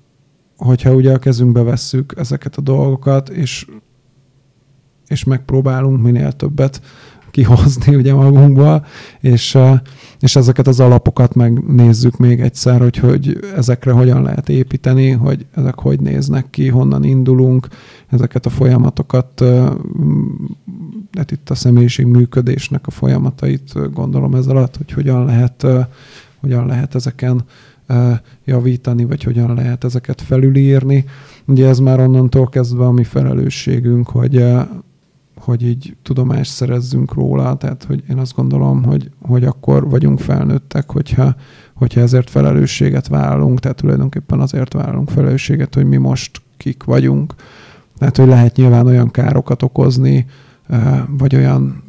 [0.63, 3.67] hogyha ugye a kezünkbe vesszük ezeket a dolgokat, és,
[5.07, 6.83] és megpróbálunk minél többet
[7.33, 8.87] kihozni ugye magunkból,
[9.21, 9.59] és,
[10.21, 15.79] és ezeket az alapokat megnézzük még egyszer, hogy, hogy ezekre hogyan lehet építeni, hogy ezek
[15.79, 17.69] hogy néznek ki, honnan indulunk,
[18.11, 19.45] ezeket a folyamatokat,
[21.13, 25.67] hát itt a személyiség működésnek a folyamatait gondolom ez alatt, hogy hogyan lehet,
[26.41, 27.45] hogyan lehet ezeken
[28.45, 31.05] javítani, vagy hogyan lehet ezeket felülírni.
[31.47, 34.45] Ugye ez már onnantól kezdve a mi felelősségünk, hogy,
[35.45, 40.91] hogy így tudomást szerezzünk róla, tehát hogy én azt gondolom, hogy, hogy akkor vagyunk felnőttek,
[40.91, 41.35] hogyha,
[41.75, 47.35] hogyha ezért felelősséget vállalunk, tehát tulajdonképpen azért vállalunk felelősséget, hogy mi most kik vagyunk.
[47.99, 50.27] Tehát, hogy lehet nyilván olyan károkat okozni,
[51.19, 51.83] vagy olyan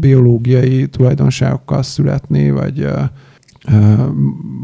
[0.00, 2.88] biológiai tulajdonságokkal születni, vagy,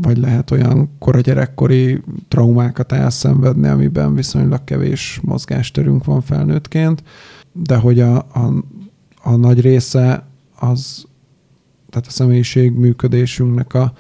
[0.01, 7.03] vagy lehet olyan kora gyerekkori traumákat elszenvedni, amiben viszonylag kevés mozgásterünk van felnőttként,
[7.53, 8.65] de hogy a, a,
[9.23, 10.27] a nagy része
[10.59, 11.07] az,
[11.91, 13.93] tehát a személyiség működésünknek a,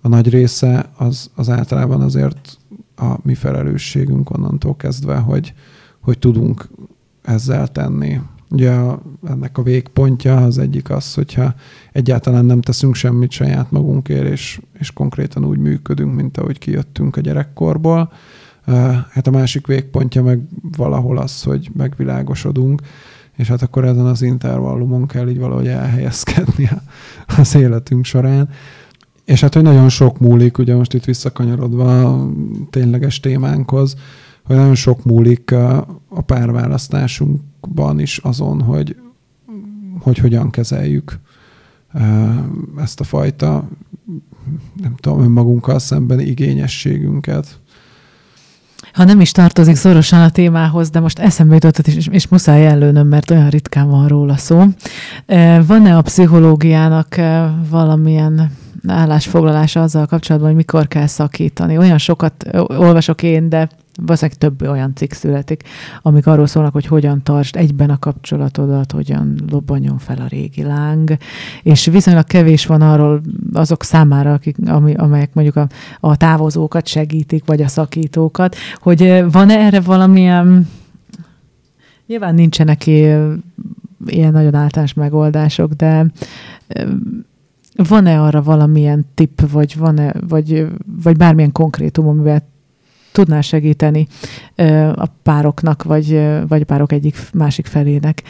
[0.00, 2.58] a nagy része az, az általában azért
[2.96, 5.54] a mi felelősségünk onnantól kezdve, hogy,
[6.00, 6.68] hogy tudunk
[7.22, 8.20] ezzel tenni.
[8.54, 11.54] Ugye a, ennek a végpontja az egyik az, hogyha
[11.92, 17.20] egyáltalán nem teszünk semmit saját magunkért, és, és konkrétan úgy működünk, mint ahogy kijöttünk a
[17.20, 18.12] gyerekkorból.
[19.10, 20.40] Hát a másik végpontja meg
[20.76, 22.82] valahol az, hogy megvilágosodunk,
[23.36, 26.70] és hát akkor ezen az intervallumon kell így valahogy elhelyezkedni
[27.38, 28.48] az életünk során.
[29.24, 32.30] És hát, hogy nagyon sok múlik, ugye most itt visszakanyarodva a
[32.70, 33.96] tényleges témánkhoz,
[34.44, 36.20] hogy nagyon sok múlik a, a
[37.64, 38.96] párválasztásunkban is azon, hogy,
[40.00, 41.20] hogy hogyan kezeljük
[42.76, 43.68] ezt a fajta,
[44.82, 47.58] nem tudom, önmagunkkal szemben igényességünket.
[48.92, 53.08] Ha nem is tartozik szorosan a témához, de most eszembe jutott, és, és muszáj előnöm,
[53.08, 54.64] mert olyan ritkán van róla szó.
[55.66, 57.16] Van-e a pszichológiának
[57.70, 58.50] valamilyen
[58.86, 61.78] állásfoglalása azzal kapcsolatban, hogy mikor kell szakítani?
[61.78, 63.68] Olyan sokat olvasok én, de
[64.02, 65.62] valószínűleg több olyan cikk születik,
[66.02, 71.16] amik arról szólnak, hogy hogyan tartsd egyben a kapcsolatodat, hogyan lobbanjon fel a régi láng,
[71.62, 73.20] és viszonylag kevés van arról
[73.52, 75.68] azok számára, akik, ami, amelyek mondjuk a,
[76.00, 80.68] a távozókat segítik, vagy a szakítókat, hogy van-e erre valamilyen
[82.06, 83.42] Nyilván nincsenek ilyen
[84.32, 86.06] nagyon általános megoldások, de
[87.76, 90.66] van-e arra valamilyen tipp, vagy, van-e, vagy,
[91.02, 92.42] vagy bármilyen konkrétum, amivel
[93.14, 94.06] tudná segíteni
[94.94, 96.08] a pároknak, vagy,
[96.48, 98.22] vagy a párok egyik másik felének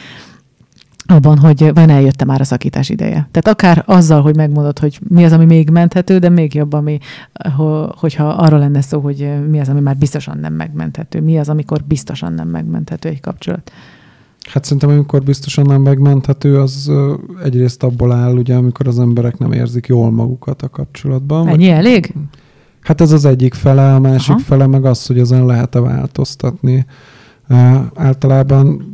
[1.07, 3.27] abban, hogy van eljött már a szakítás ideje.
[3.31, 6.97] Tehát akár azzal, hogy megmondod, hogy mi az, ami még menthető, de még jobb, ami,
[7.87, 11.83] hogyha arról lenne szó, hogy mi az, ami már biztosan nem megmenthető, mi az, amikor
[11.83, 13.71] biztosan nem megmenthető egy kapcsolat.
[14.49, 16.91] Hát szerintem, amikor biztosan nem megmenthető, az
[17.43, 21.47] egyrészt abból áll, ugye, amikor az emberek nem érzik jól magukat a kapcsolatban.
[21.47, 21.77] Ennyi vagy...
[21.77, 22.13] elég?
[22.85, 24.39] Hát ez az egyik fele, a másik Aha.
[24.39, 26.85] fele meg az, hogy ezen lehet-e változtatni.
[27.93, 28.93] Általában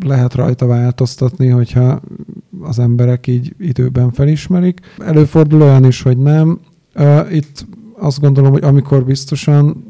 [0.00, 2.00] lehet rajta változtatni, hogyha
[2.60, 4.80] az emberek így időben felismerik.
[4.98, 6.60] Előfordul olyan is, hogy nem.
[7.30, 7.66] Itt
[7.98, 9.84] azt gondolom, hogy amikor biztosan,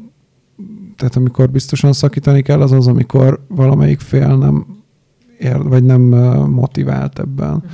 [0.97, 4.65] tehát amikor biztosan szakítani kell, az az, amikor valamelyik fél nem
[5.39, 6.01] ér, vagy nem
[6.49, 7.53] motivált ebben.
[7.53, 7.71] Uh-huh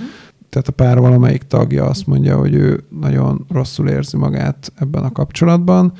[0.49, 5.11] tehát a pár valamelyik tagja azt mondja, hogy ő nagyon rosszul érzi magát ebben a
[5.11, 5.93] kapcsolatban,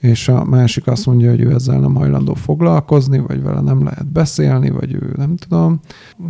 [0.00, 4.06] és a másik azt mondja, hogy ő ezzel nem hajlandó foglalkozni, vagy vele nem lehet
[4.06, 5.80] beszélni, vagy ő nem tudom,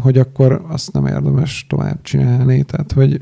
[0.00, 2.62] hogy akkor azt nem érdemes tovább csinálni.
[2.62, 3.20] Tehát, hogy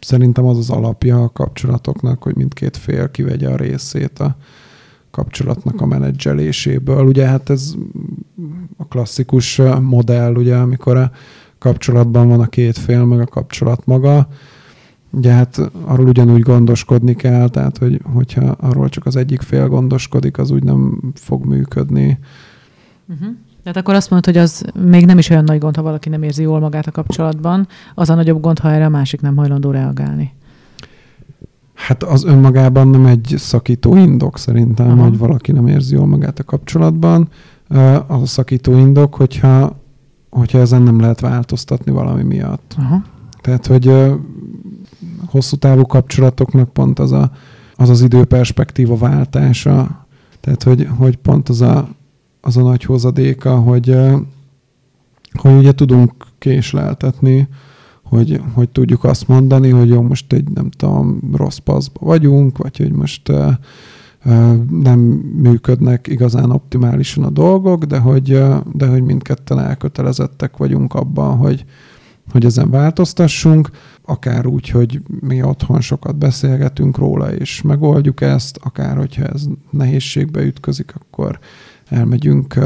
[0.00, 4.36] szerintem az az alapja a kapcsolatoknak, hogy mindkét fél kivegye a részét a
[5.10, 7.04] kapcsolatnak a menedzseléséből.
[7.04, 7.74] Ugye hát ez
[8.76, 11.10] a klasszikus modell, ugye, amikor a
[11.60, 14.28] kapcsolatban van a két fél, meg a kapcsolat maga.
[15.10, 20.38] Ugye hát arról ugyanúgy gondoskodni kell, tehát hogy, hogyha arról csak az egyik fél gondoskodik,
[20.38, 22.18] az úgy nem fog működni.
[23.08, 23.28] Uh-huh.
[23.62, 26.22] Tehát akkor azt mondod, hogy az még nem is olyan nagy gond, ha valaki nem
[26.22, 29.70] érzi jól magát a kapcsolatban, az a nagyobb gond, ha erre a másik nem hajlandó
[29.70, 30.32] reagálni.
[31.74, 35.02] Hát az önmagában nem egy szakító indok szerintem, Aha.
[35.02, 37.28] hogy valaki nem érzi jól magát a kapcsolatban.
[38.06, 39.79] Az a szakító indok, hogyha
[40.30, 42.74] hogyha ezen nem lehet változtatni valami miatt.
[42.78, 43.02] Aha.
[43.40, 43.92] Tehát, hogy
[45.26, 47.30] hosszú távú kapcsolatoknak pont az a,
[47.76, 50.06] az, az időperspektíva váltása,
[50.40, 51.88] tehát, hogy, hogy pont az a,
[52.40, 53.96] az a nagy hozadéka, hogy,
[55.32, 57.48] hogy ugye tudunk késleltetni,
[58.02, 62.76] hogy, hogy tudjuk azt mondani, hogy jó, most egy nem tudom, rossz paszba vagyunk, vagy
[62.76, 63.52] hogy most uh,
[64.70, 64.98] nem
[65.42, 71.64] működnek igazán optimálisan a dolgok, de hogy, de hogy mindketten elkötelezettek vagyunk abban, hogy,
[72.32, 73.70] hogy ezen változtassunk,
[74.04, 80.42] akár úgy, hogy mi otthon sokat beszélgetünk róla, és megoldjuk ezt, akár hogyha ez nehézségbe
[80.42, 81.38] ütközik, akkor
[81.88, 82.58] elmegyünk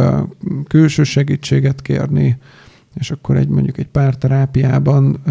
[0.69, 2.39] külső segítséget kérni,
[2.95, 5.23] és akkor egy mondjuk egy pár terápiában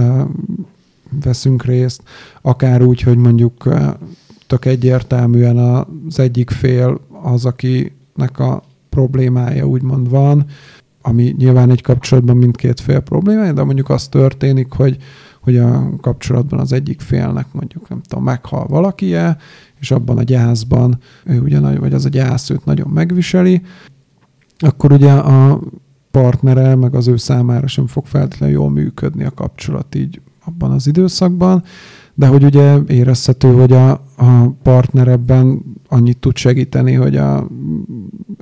[1.24, 2.03] veszünk részt,
[2.41, 3.69] akár úgy, hogy mondjuk
[4.53, 10.45] tök egyértelműen az egyik fél az, akinek a problémája úgymond van,
[11.01, 14.97] ami nyilván egy kapcsolatban mindkét fél problémája, de mondjuk az történik, hogy,
[15.41, 19.15] hogy a kapcsolatban az egyik félnek mondjuk, nem tudom, meghal valaki
[19.79, 23.61] és abban a gyászban ő ugyan, vagy az a gyász őt nagyon megviseli,
[24.57, 25.59] akkor ugye a
[26.11, 30.87] partnere, meg az ő számára sem fog feltétlenül jól működni a kapcsolat így abban az
[30.87, 31.63] időszakban,
[32.14, 37.47] de hogy ugye érezhető, hogy a, a partner ebben annyit tud segíteni, hogy a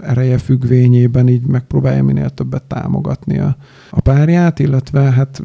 [0.01, 3.55] ereje függvényében így megpróbálja minél többet támogatni a,
[3.89, 5.43] a párját, illetve hát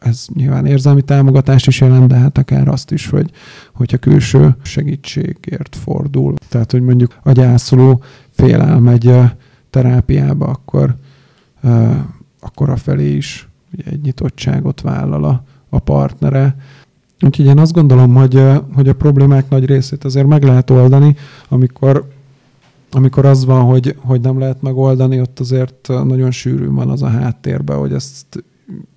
[0.00, 3.30] ez nyilván érzelmi támogatást is jelent, de hát akár azt is, hogy,
[3.74, 6.34] hogyha külső segítségért fordul.
[6.48, 9.14] Tehát, hogy mondjuk a gyászoló fél elmegy
[9.70, 10.96] terápiába, akkor,
[12.40, 16.56] akkor felé is ugye egy nyitottságot vállal a, a partnere.
[17.22, 18.42] Úgyhogy én azt gondolom, hogy,
[18.74, 21.16] hogy a problémák nagy részét azért meg lehet oldani,
[21.48, 22.08] amikor,
[22.90, 27.08] amikor az van, hogy, hogy nem lehet megoldani, ott azért nagyon sűrű van az a
[27.08, 28.44] háttérben, hogy ezt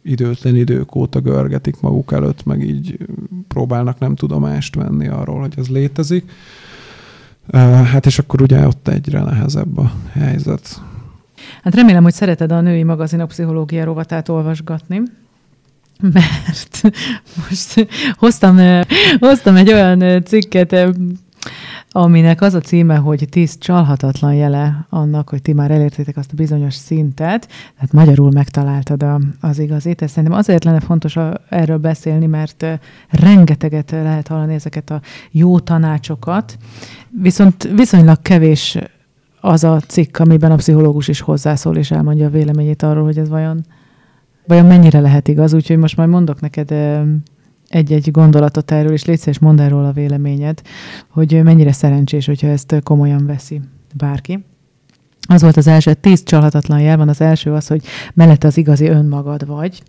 [0.03, 2.97] időtlen idők óta görgetik maguk előtt, meg így
[3.47, 6.31] próbálnak nem tudomást venni arról, hogy ez létezik.
[7.83, 10.81] Hát és akkor ugye ott egyre nehezebb a helyzet.
[11.63, 15.01] Hát remélem, hogy szereted a női magazinok pszichológia rovatát olvasgatni
[16.13, 16.81] mert
[17.49, 17.87] most
[18.17, 18.59] hoztam,
[19.19, 20.95] hoztam egy olyan cikket,
[21.91, 26.35] aminek az a címe, hogy tíz csalhatatlan jele annak, hogy ti már elértétek azt a
[26.35, 30.01] bizonyos szintet, tehát magyarul megtaláltad a, az igazit.
[30.01, 31.17] Ez szerintem azért lenne fontos
[31.49, 32.65] erről beszélni, mert
[33.09, 35.01] rengeteget lehet hallani ezeket a
[35.31, 36.57] jó tanácsokat,
[37.21, 38.77] viszont viszonylag kevés
[39.41, 43.29] az a cikk, amiben a pszichológus is hozzászól és elmondja a véleményét arról, hogy ez
[43.29, 43.65] vajon,
[44.47, 45.53] vajon mennyire lehet igaz.
[45.53, 46.73] Úgyhogy most majd mondok neked
[47.67, 50.61] egy-egy gondolatot erről, és légy és mondd erről a véleményed,
[51.07, 53.61] hogy mennyire szerencsés, hogyha ezt komolyan veszi
[53.95, 54.45] bárki.
[55.27, 57.09] Az volt az első, tíz csalhatatlan jel van.
[57.09, 57.83] Az első az, hogy
[58.13, 59.83] mellette az igazi önmagad vagy.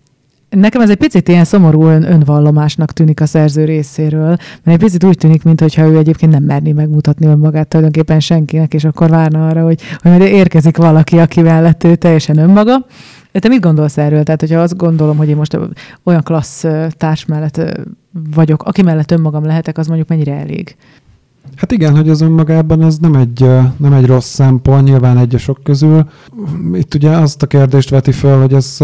[0.48, 4.28] Nekem ez egy picit ilyen szomorú ön, önvallomásnak tűnik a szerző részéről,
[4.62, 8.84] mert egy picit úgy tűnik, mintha ő egyébként nem merné megmutatni önmagát tulajdonképpen senkinek, és
[8.84, 12.86] akkor várna arra, hogy, hogy majd érkezik valaki, aki mellett ő teljesen önmaga.
[13.41, 14.22] Te mit gondolsz erről?
[14.22, 15.59] Tehát, hogyha azt gondolom, hogy én most
[16.03, 17.61] olyan klassz társ mellett
[18.35, 20.76] vagyok, aki mellett önmagam lehetek, az mondjuk mennyire elég?
[21.57, 23.41] Hát igen, hogy az önmagában ez nem egy,
[23.76, 26.09] nem egy rossz szempont, nyilván egy a sok közül.
[26.72, 28.78] Itt ugye azt a kérdést veti föl, hogy ez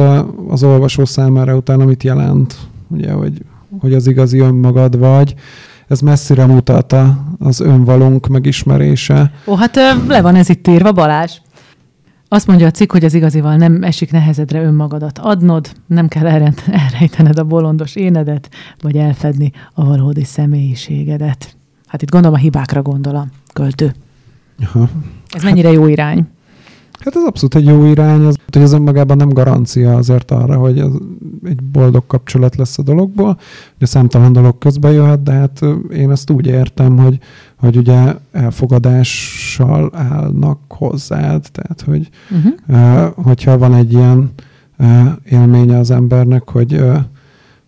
[0.49, 2.57] az olvasó számára utána mit jelent,
[2.89, 3.43] ugye, hogy,
[3.81, 5.35] hogy az igazi önmagad vagy.
[5.89, 6.95] Ez messzire mutat
[7.39, 9.33] az önvalónk megismerése.
[9.47, 9.77] Ó, hát
[10.09, 11.39] le van ez itt írva, Balázs.
[12.33, 17.39] Azt mondja a cikk, hogy az igazival nem esik nehezedre önmagadat adnod, nem kell elrejtened
[17.39, 18.51] a bolondos énedet,
[18.81, 21.57] vagy elfedni a valódi személyiségedet.
[21.87, 23.95] Hát itt gondolom a hibákra gondol a költő.
[24.63, 24.89] Aha.
[25.29, 26.27] Ez mennyire jó irány?
[27.01, 30.79] Hát ez abszolút egy jó irány, az, hogy ez önmagában nem garancia azért arra, hogy
[30.79, 30.93] ez
[31.45, 33.39] egy boldog kapcsolat lesz a dologból.
[33.77, 35.61] Ugye számtalan dolog közbe jöhet, de hát
[35.93, 37.19] én ezt úgy értem, hogy,
[37.61, 42.53] hogy ugye elfogadással állnak hozzád, tehát hogy uh-huh.
[42.69, 44.31] uh, hogyha van egy ilyen
[45.25, 46.81] élménye az embernek, hogy,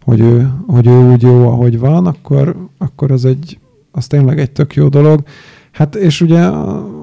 [0.05, 3.59] hogy, ő, hogy ő úgy jó, ahogy van, akkor, akkor az egy,
[3.91, 5.23] az tényleg egy tök jó dolog.
[5.73, 6.47] Hát és ugye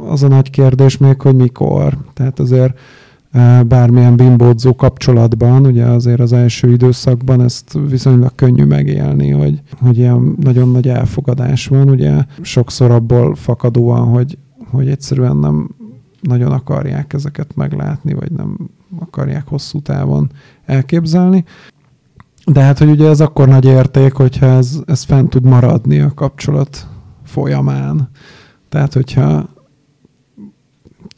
[0.07, 1.97] az a nagy kérdés még, hogy mikor.
[2.13, 2.79] Tehát azért
[3.67, 10.35] bármilyen bimbódzó kapcsolatban, ugye azért az első időszakban ezt viszonylag könnyű megélni, hogy, hogy ilyen
[10.39, 14.37] nagyon nagy elfogadás van, ugye sokszor abból fakadóan, hogy,
[14.71, 15.69] hogy egyszerűen nem
[16.21, 18.57] nagyon akarják ezeket meglátni, vagy nem
[18.99, 20.31] akarják hosszú távon
[20.65, 21.45] elképzelni.
[22.45, 26.13] De hát, hogy ugye ez akkor nagy érték, hogyha ez, ez fent tud maradni a
[26.13, 26.87] kapcsolat
[27.23, 28.09] folyamán.
[28.69, 29.49] Tehát, hogyha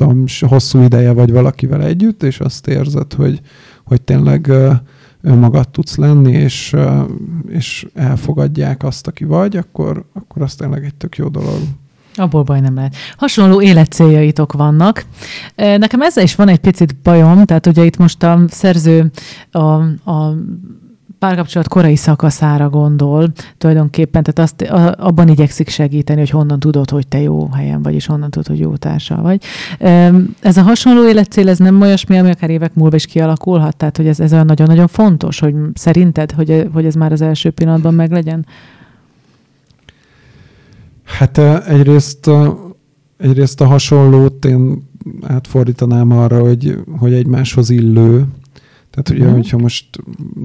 [0.01, 3.41] tudom, hosszú ideje vagy valakivel együtt, és azt érzed, hogy,
[3.83, 4.51] hogy tényleg
[5.21, 6.75] önmagad tudsz lenni, és,
[7.47, 11.59] és elfogadják azt, aki vagy, akkor, akkor az tényleg egy tök jó dolog.
[12.15, 12.95] Abból baj nem lehet.
[13.17, 15.05] Hasonló életcéljaitok vannak.
[15.55, 19.11] Nekem ezzel is van egy picit bajom, tehát ugye itt most a szerző
[19.51, 19.59] a,
[20.11, 20.35] a
[21.21, 27.07] párkapcsolat korai szakaszára gondol tulajdonképpen, tehát azt, a, abban igyekszik segíteni, hogy honnan tudod, hogy
[27.07, 29.43] te jó helyen vagy, és honnan tudod, hogy jó társa vagy.
[30.39, 34.07] Ez a hasonló életcél, ez nem olyasmi, ami akár évek múlva is kialakulhat, tehát hogy
[34.07, 38.45] ez, ez olyan nagyon-nagyon fontos, hogy szerinted, hogy, hogy ez már az első pillanatban meglegyen?
[41.03, 42.29] Hát egyrészt,
[43.17, 44.89] egyrészt a hasonlót én
[45.21, 48.25] átfordítanám arra, hogy, hogy egymáshoz illő,
[48.91, 49.35] tehát ugye, uh-huh.
[49.35, 49.85] hogyha most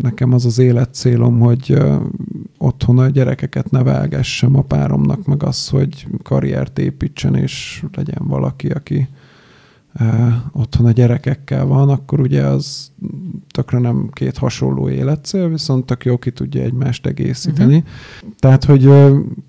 [0.00, 1.78] nekem az az életcélom, hogy
[2.58, 9.08] otthon a gyerekeket nevelgessem a páromnak, meg az, hogy karriert építsen, és legyen valaki, aki
[10.52, 12.90] otthon a gyerekekkel van, akkor ugye az
[13.50, 17.76] tökre nem két hasonló életcél, viszont tök jó ki tudja egymást egészíteni.
[17.76, 18.32] Uh-huh.
[18.38, 18.90] Tehát, hogy,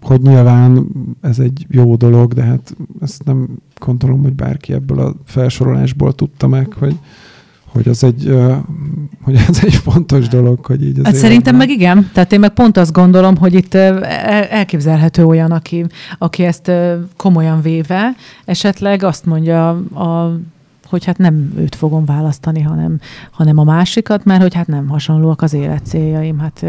[0.02, 0.88] hogy nyilván
[1.22, 3.48] ez egy jó dolog, de hát ezt nem
[3.80, 6.95] gondolom, hogy bárki ebből a felsorolásból tudta meg, hogy
[7.78, 8.38] hogy az egy,
[9.21, 12.09] hogy ez egy fontos dolog, hogy így az hát szerintem meg igen.
[12.13, 15.86] Tehát én meg pont azt gondolom, hogy itt elképzelhető olyan, aki,
[16.17, 16.71] aki ezt
[17.15, 18.15] komolyan véve,
[18.45, 20.39] esetleg azt mondja a
[20.89, 22.99] hogy hát nem őt fogom választani, hanem,
[23.32, 26.39] hanem a másikat, mert hogy hát nem hasonlóak az életcéljaim.
[26.39, 26.65] Hát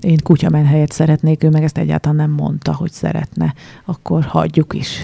[0.00, 3.54] én kutyamenhelyet szeretnék, ő meg ezt egyáltalán nem mondta, hogy szeretne,
[3.84, 5.02] akkor hagyjuk is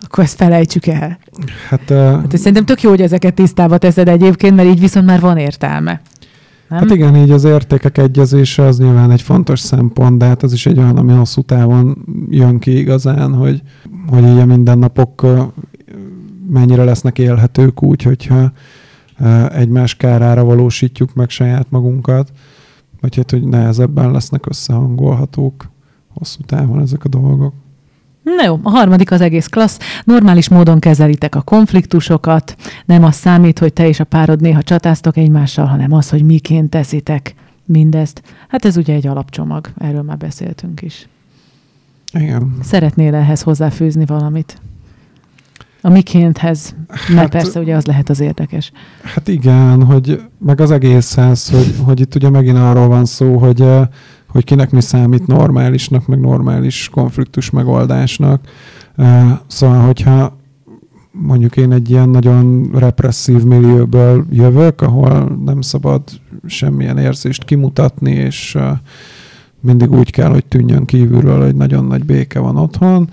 [0.00, 1.18] akkor ezt felejtsük el.
[1.68, 5.20] Hát, uh, hát szerintem tök jó, hogy ezeket tisztába teszed egyébként, mert így viszont már
[5.20, 6.00] van értelme.
[6.68, 6.78] Nem?
[6.78, 10.66] Hát igen, így az értékek egyezése az nyilván egy fontos szempont, de hát az is
[10.66, 13.62] egy olyan, ami hosszú távon jön ki igazán, hogy,
[14.06, 15.26] hogy így a mindennapok
[16.48, 18.52] mennyire lesznek élhetők úgy, hogyha
[19.48, 22.32] egymás kárára valósítjuk meg saját magunkat,
[23.00, 25.70] vagy hát, hogy nehezebben lesznek összehangolhatók
[26.08, 27.54] hosszú távon ezek a dolgok.
[28.22, 29.78] Na jó, a harmadik az egész klassz.
[30.04, 32.56] Normális módon kezelitek a konfliktusokat.
[32.84, 36.70] Nem az számít, hogy te és a párod néha csatáztok egymással, hanem az, hogy miként
[36.70, 38.22] teszitek mindezt.
[38.48, 41.08] Hát ez ugye egy alapcsomag, erről már beszéltünk is.
[42.12, 42.56] Igen.
[42.62, 44.60] Szeretnél ehhez hozzáfűzni valamit?
[45.82, 48.72] A mikénthez, mert hát, persze ugye az lehet az érdekes.
[49.02, 53.64] Hát igen, hogy meg az egészhez, hogy, hogy itt ugye megint arról van szó, hogy
[54.30, 58.48] hogy kinek mi számít normálisnak, meg normális konfliktus megoldásnak.
[59.46, 60.38] Szóval, hogyha
[61.12, 66.02] mondjuk én egy ilyen nagyon represszív millióből jövök, ahol nem szabad
[66.46, 68.58] semmilyen érzést kimutatni, és
[69.60, 73.10] mindig úgy kell, hogy tűnjön kívülről, hogy nagyon nagy béke van otthon,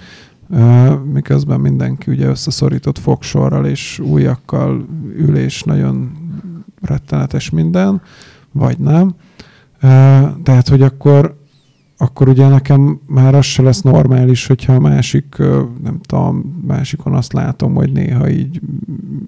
[1.13, 4.85] miközben mindenki ugye összeszorított fogsorral és újakkal
[5.17, 6.11] ülés nagyon
[6.81, 8.01] rettenetes minden,
[8.51, 9.15] vagy nem
[10.43, 11.37] tehát, hogy akkor,
[11.97, 15.35] akkor ugye nekem már az se lesz normális, hogyha a másik,
[15.83, 18.61] nem tudom, másikon azt látom, hogy néha így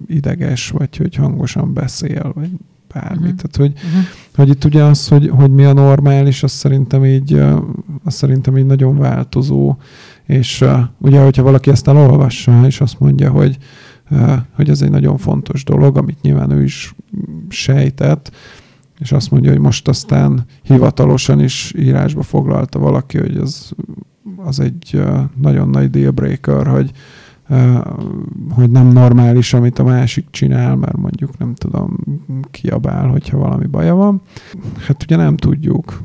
[0.06, 2.50] ideges, vagy hogy hangosan beszél, vagy
[2.92, 3.20] bármit.
[3.20, 3.34] Uh-huh.
[3.34, 4.04] Tehát, hogy, uh-huh.
[4.34, 7.42] hogy itt ugye az, hogy, hogy mi a normális, az szerintem így,
[8.04, 9.76] az szerintem így nagyon változó.
[10.26, 13.58] És uh, ugye, hogyha valaki ezt elolvassa, és azt mondja, hogy,
[14.10, 16.94] uh, hogy ez egy nagyon fontos dolog, amit nyilván ő is
[17.48, 18.30] sejtett,
[19.00, 23.72] és azt mondja, hogy most aztán hivatalosan is írásba foglalta valaki, hogy az,
[24.36, 25.02] az egy
[25.40, 26.90] nagyon nagy dealbreaker, hogy,
[28.50, 31.98] hogy nem normális, amit a másik csinál, mert mondjuk nem tudom,
[32.50, 34.20] kiabál, hogyha valami baja van.
[34.86, 36.02] Hát ugye nem tudjuk.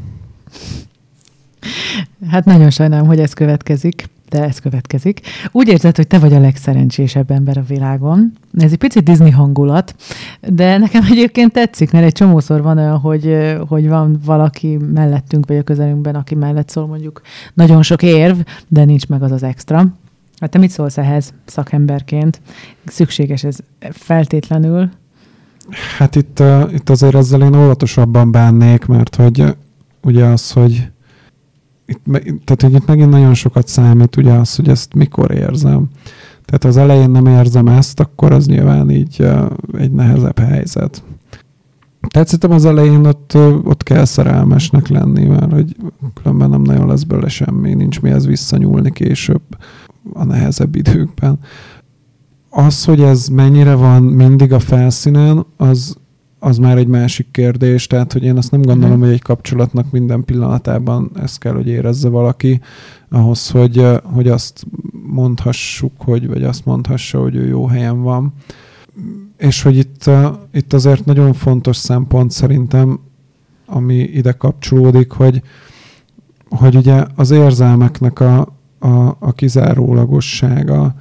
[2.30, 5.22] Hát nagyon sajnálom, hogy ez következik de ez következik.
[5.52, 8.34] Úgy érzed, hogy te vagy a legszerencsésebb ember a világon.
[8.58, 9.96] Ez egy picit Disney hangulat,
[10.50, 15.58] de nekem egyébként tetszik, mert egy csomószor van olyan, hogy, hogy van valaki mellettünk, vagy
[15.58, 17.22] a közelünkben, aki mellett szól mondjuk
[17.54, 19.88] nagyon sok érv, de nincs meg az az extra.
[20.40, 22.42] Hát te mit szólsz ehhez szakemberként?
[22.86, 23.58] Szükséges ez
[23.92, 24.90] feltétlenül?
[25.98, 29.44] Hát itt, itt azért ezzel én óvatosabban bánnék, mert hogy
[30.02, 30.88] ugye az, hogy
[31.86, 32.04] itt,
[32.44, 35.88] tehát hogy itt megint nagyon sokat számít ugye az, hogy ezt mikor érzem.
[36.46, 39.28] Tehát az elején nem érzem ezt, akkor az nyilván így
[39.78, 41.04] egy nehezebb helyzet.
[42.08, 45.76] Tehát szerintem az elején ott, ott kell szerelmesnek lenni, mert hogy
[46.14, 49.42] különben nem nagyon lesz belőle semmi, nincs mihez visszanyúlni később
[50.14, 51.40] a nehezebb időkben.
[52.50, 55.98] Az, hogy ez mennyire van mindig a felszínen, az,
[56.46, 59.02] az már egy másik kérdés, tehát hogy én azt nem gondolom, mm.
[59.02, 62.62] hogy egy kapcsolatnak minden pillanatában ezt kell, hogy érezze valaki,
[63.10, 64.66] ahhoz, hogy, hogy azt
[65.08, 68.34] mondhassuk, hogy, vagy azt mondhassa, hogy ő jó helyen van.
[69.38, 70.10] És hogy itt,
[70.54, 73.00] itt azért nagyon fontos szempont szerintem,
[73.66, 75.42] ami ide kapcsolódik, hogy,
[76.50, 78.40] hogy ugye az érzelmeknek a,
[78.80, 80.96] a, a kizárólagossága,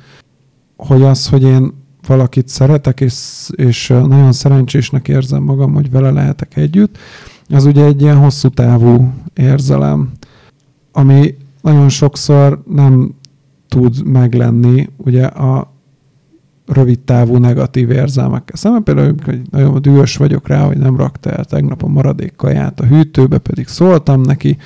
[0.77, 6.57] hogy az, hogy én valakit szeretek, és, és nagyon szerencsésnek érzem magam, hogy vele lehetek
[6.57, 6.99] együtt,
[7.49, 10.13] az ugye egy ilyen hosszú távú érzelem,
[10.93, 13.15] ami nagyon sokszor nem
[13.69, 15.73] tud meglenni ugye a
[16.67, 18.83] rövid távú negatív érzelmekkel szemben.
[18.83, 22.87] Például, hogy nagyon dühös vagyok rá, hogy nem rakta el tegnap a maradék kaját a
[22.87, 24.57] hűtőbe, pedig szóltam neki,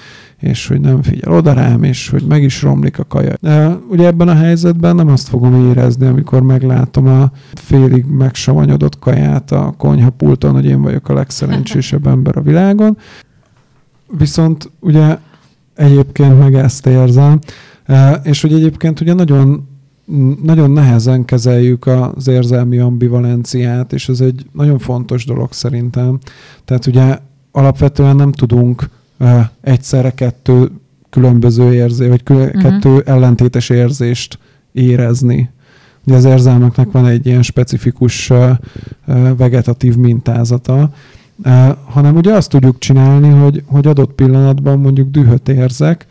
[0.41, 3.35] és hogy nem figyel oda rám, és hogy meg is romlik a kaja.
[3.41, 9.53] De ugye ebben a helyzetben nem azt fogom érezni, amikor meglátom a félig megsavanyodott kaját
[9.53, 12.97] a konyhapulton, hogy én vagyok a legszerencsésebb ember a világon.
[14.19, 15.19] Viszont ugye
[15.75, 17.39] egyébként meg ezt érzem,
[18.23, 19.67] és hogy egyébként ugye nagyon
[20.43, 26.19] nagyon nehezen kezeljük az érzelmi ambivalenciát, és ez egy nagyon fontos dolog szerintem.
[26.65, 27.19] Tehát ugye
[27.53, 28.89] alapvetően nem tudunk
[29.61, 30.71] egyszerre kettő
[31.11, 32.63] különböző érzés, vagy kül- uh-huh.
[32.63, 34.39] kettő ellentétes érzést
[34.73, 35.51] érezni.
[36.07, 38.33] Ugye az érzelmeknek van egy ilyen specifikus
[39.37, 40.91] vegetatív mintázata,
[41.85, 46.07] hanem ugye azt tudjuk csinálni, hogy, hogy adott pillanatban mondjuk dühöt érzek,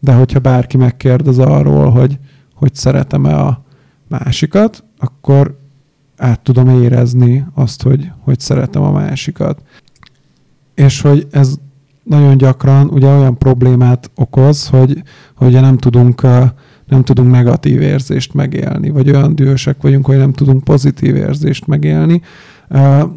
[0.00, 2.18] de hogyha bárki megkérdez arról, hogy,
[2.54, 3.62] hogy szeretem-e a
[4.08, 5.58] másikat, akkor
[6.16, 9.62] át tudom érezni azt, hogy, hogy szeretem a másikat.
[10.74, 11.54] És hogy ez
[12.02, 15.02] nagyon gyakran ugye olyan problémát okoz, hogy,
[15.34, 16.22] hogy nem tudunk,
[16.86, 22.22] nem tudunk negatív érzést megélni, vagy olyan dühösek vagyunk, hogy nem tudunk pozitív érzést megélni.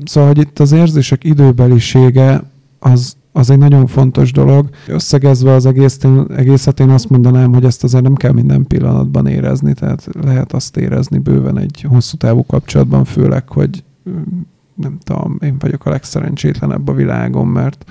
[0.06, 2.44] Szóval, hogy itt az érzések időbelisége
[2.80, 4.70] az, az egy nagyon fontos dolog.
[4.88, 6.00] Összegezve az egész,
[6.36, 10.78] egészet én azt mondanám, hogy ezt azért nem kell minden pillanatban érezni, tehát lehet azt
[10.78, 13.84] érezni bőven egy hosszú távú kapcsolatban, főleg, hogy
[14.76, 17.86] nem tudom, én vagyok a legszerencsétlenebb a világon, mert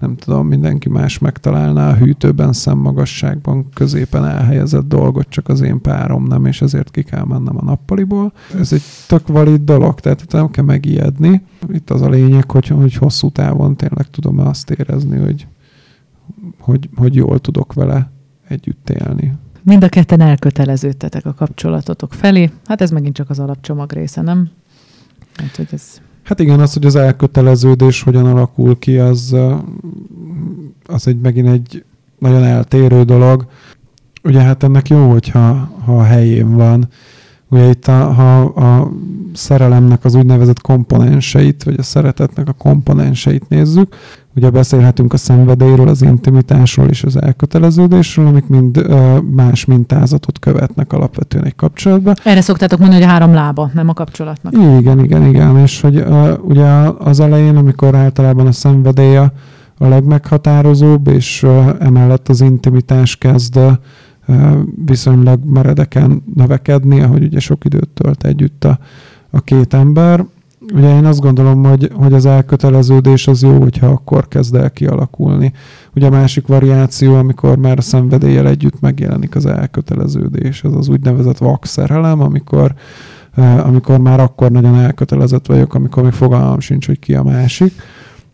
[0.00, 6.24] nem tudom, mindenki más megtalálná a hűtőben, szemmagasságban, középen elhelyezett dolgot, csak az én párom
[6.24, 8.32] nem, és ezért ki kell mennem a nappaliból.
[8.58, 11.42] Ez egy tök valid dolog, tehát itt nem kell megijedni.
[11.72, 15.46] Itt az a lényeg, hogy, hogy hosszú távon tényleg tudom azt érezni, hogy,
[16.58, 18.10] hogy, hogy jól tudok vele
[18.48, 19.34] együtt élni.
[19.62, 22.50] Mind a ketten elköteleződtetek a kapcsolatotok felé.
[22.66, 24.50] Hát ez megint csak az alapcsomag része, nem?
[25.34, 26.00] Hát, hogy ez
[26.30, 29.36] Hát igen, az, hogy az elköteleződés hogyan alakul ki, az,
[30.86, 31.84] az egy megint egy
[32.18, 33.46] nagyon eltérő dolog.
[34.22, 36.88] Ugye hát ennek jó, hogyha ha a helyén van.
[37.50, 38.90] Ugye itt a, ha a
[39.32, 43.96] szerelemnek az úgynevezett komponenseit, vagy a szeretetnek a komponenseit nézzük,
[44.36, 48.86] ugye beszélhetünk a szenvedélyről, az intimitásról és az elköteleződésről, amik mind
[49.34, 52.14] más mintázatot követnek alapvetően egy kapcsolatban.
[52.24, 54.52] Erre szoktátok mondani, hogy a három lába, nem a kapcsolatnak.
[54.52, 55.58] Igen, igen, igen.
[55.58, 56.04] És hogy
[56.42, 59.32] ugye az elején, amikor általában a szenvedély a
[59.78, 61.46] legmeghatározóbb, és
[61.78, 63.58] emellett az intimitás kezd
[64.84, 68.78] viszonylag meredeken növekedni, ahogy ugye sok időt tölt együtt a,
[69.30, 70.24] a két ember.
[70.74, 75.52] Ugye én azt gondolom, hogy, hogy az elköteleződés az jó, hogyha akkor kezd el kialakulni.
[75.94, 81.38] Ugye a másik variáció, amikor már a szenvedéllyel együtt megjelenik az elköteleződés, az az úgynevezett
[81.38, 82.74] vakszerelem, amikor,
[83.36, 87.72] amikor már akkor nagyon elkötelezett vagyok, amikor még fogalmam sincs, hogy ki a másik.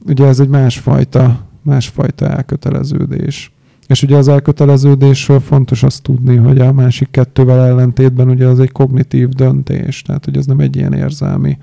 [0.06, 3.55] Ugye ez egy másfajta, másfajta elköteleződés.
[3.86, 8.72] És ugye az elköteleződésről fontos azt tudni, hogy a másik kettővel ellentétben ugye az egy
[8.72, 11.58] kognitív döntés, tehát hogy ez nem egy ilyen érzelmi,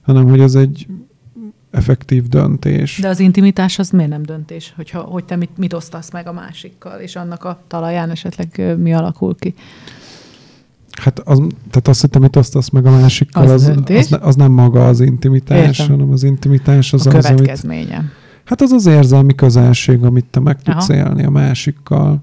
[0.00, 0.86] hanem hogy ez egy
[1.70, 2.98] effektív döntés.
[3.00, 4.72] De az intimitás az miért nem döntés?
[4.76, 8.94] Hogyha, hogy te mit, mit osztasz meg a másikkal, és annak a talaján esetleg mi
[8.94, 9.54] alakul ki?
[11.00, 11.38] Hát az,
[11.70, 14.86] tehát azt, hogy te mit osztasz meg a másikkal, az, az, az, az nem maga
[14.86, 15.96] az intimitás, Értem.
[15.96, 17.96] hanem az intimitás az a az, következménye.
[17.96, 18.10] Amit,
[18.48, 20.98] Hát az az érzelmi közelség, amit te meg tudsz Aha.
[20.98, 22.18] élni a másikkal.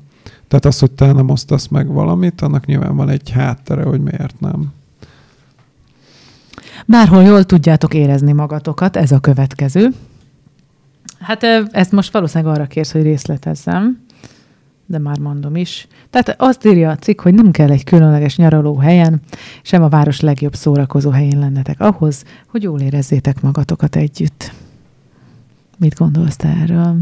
[0.47, 4.39] Tehát az, hogy te nem osztasz meg valamit, annak nyilván van egy háttere, hogy miért
[4.39, 4.73] nem.
[6.85, 9.89] Bárhol jól tudjátok érezni magatokat, ez a következő.
[11.19, 13.99] Hát ezt most valószínűleg arra kérsz, hogy részletezzem,
[14.85, 15.87] de már mondom is.
[16.09, 19.21] Tehát azt írja a cikk, hogy nem kell egy különleges nyaraló helyen,
[19.61, 24.51] sem a város legjobb szórakozó helyén lennetek ahhoz, hogy jól érezzétek magatokat együtt.
[25.77, 26.95] Mit gondolsz te erről?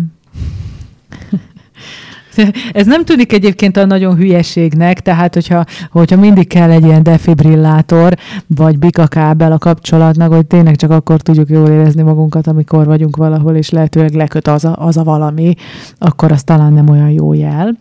[2.74, 8.18] Ez nem tűnik egyébként a nagyon hülyeségnek, tehát hogyha, hogyha mindig kell egy ilyen defibrillátor,
[8.48, 13.56] vagy bikakábel a kapcsolatnak, hogy tényleg csak akkor tudjuk jól érezni magunkat, amikor vagyunk valahol,
[13.56, 15.54] és lehetőleg leköt az a, az a valami,
[15.98, 17.78] akkor az talán nem olyan jó jel.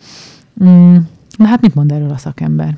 [0.65, 0.97] Mm,
[1.37, 2.77] na hát mit mond erről a szakember?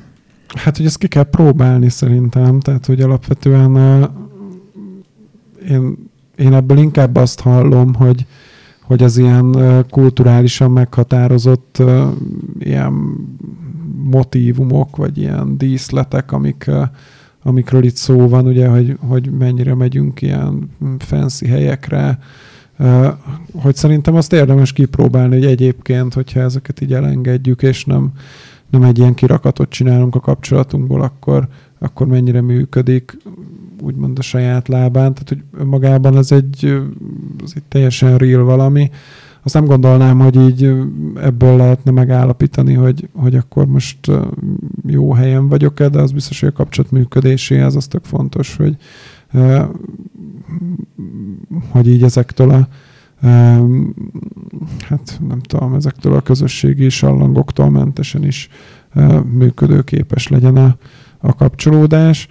[0.55, 4.09] Hát, hogy ezt ki kell próbálni szerintem, tehát, hogy alapvetően
[5.69, 6.04] én
[6.37, 8.25] én ebből inkább azt hallom, hogy,
[8.81, 9.55] hogy az ilyen
[9.89, 11.81] kulturálisan meghatározott
[12.59, 12.93] ilyen
[14.03, 16.71] motívumok, vagy ilyen díszletek, amik,
[17.43, 22.19] amikről itt szó van, ugye, hogy, hogy mennyire megyünk ilyen fancy helyekre,
[23.53, 28.11] hogy szerintem azt érdemes kipróbálni, hogy egyébként, hogyha ezeket így elengedjük, és nem,
[28.69, 31.47] nem egy ilyen kirakatot csinálunk a kapcsolatunkból, akkor,
[31.85, 33.17] akkor mennyire működik
[33.81, 36.81] úgymond a saját lábán, tehát hogy magában ez egy,
[37.43, 38.89] az egy teljesen real valami.
[39.43, 40.73] Azt nem gondolnám, hogy így
[41.15, 44.11] ebből lehetne megállapítani, hogy, hogy akkor most
[44.87, 48.77] jó helyen vagyok-e, de az biztos, hogy a kapcsolat működéséhez az tök fontos, hogy,
[51.69, 52.67] hogy így ezektől a
[54.79, 58.49] hát nem tudom, ezektől a közösségi sallangoktól mentesen is
[59.31, 60.77] működőképes legyen a,
[61.25, 62.27] a kapcsolódás.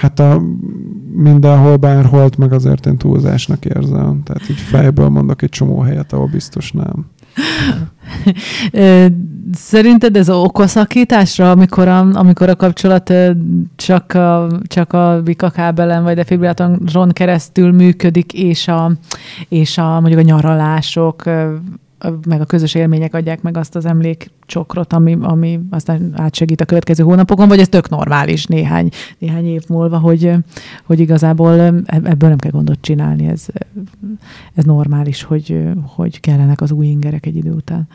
[0.00, 0.42] Hát a
[1.14, 4.22] mindenhol, bárholt, meg azért én túlzásnak érzem.
[4.24, 7.06] Tehát így fejből mondok egy csomó helyet, ahol biztos nem.
[9.52, 13.12] Szerinted ez okoszakításra, amikor a, amikor a kapcsolat
[13.76, 18.92] csak a, csak a bikakábelen vagy defibrillátoron keresztül működik, és a,
[19.48, 21.22] és a mondjuk a nyaralások,
[22.28, 27.04] meg a közös élmények adják meg azt az emlékcsokrot, ami, ami aztán átsegít a következő
[27.04, 28.88] hónapokon, vagy ez tök normális néhány,
[29.18, 30.32] néhány év múlva, hogy,
[30.84, 31.52] hogy igazából
[31.86, 33.46] ebből nem kell gondot csinálni, ez,
[34.54, 37.88] ez normális, hogy, hogy kellenek az új ingerek egy idő után.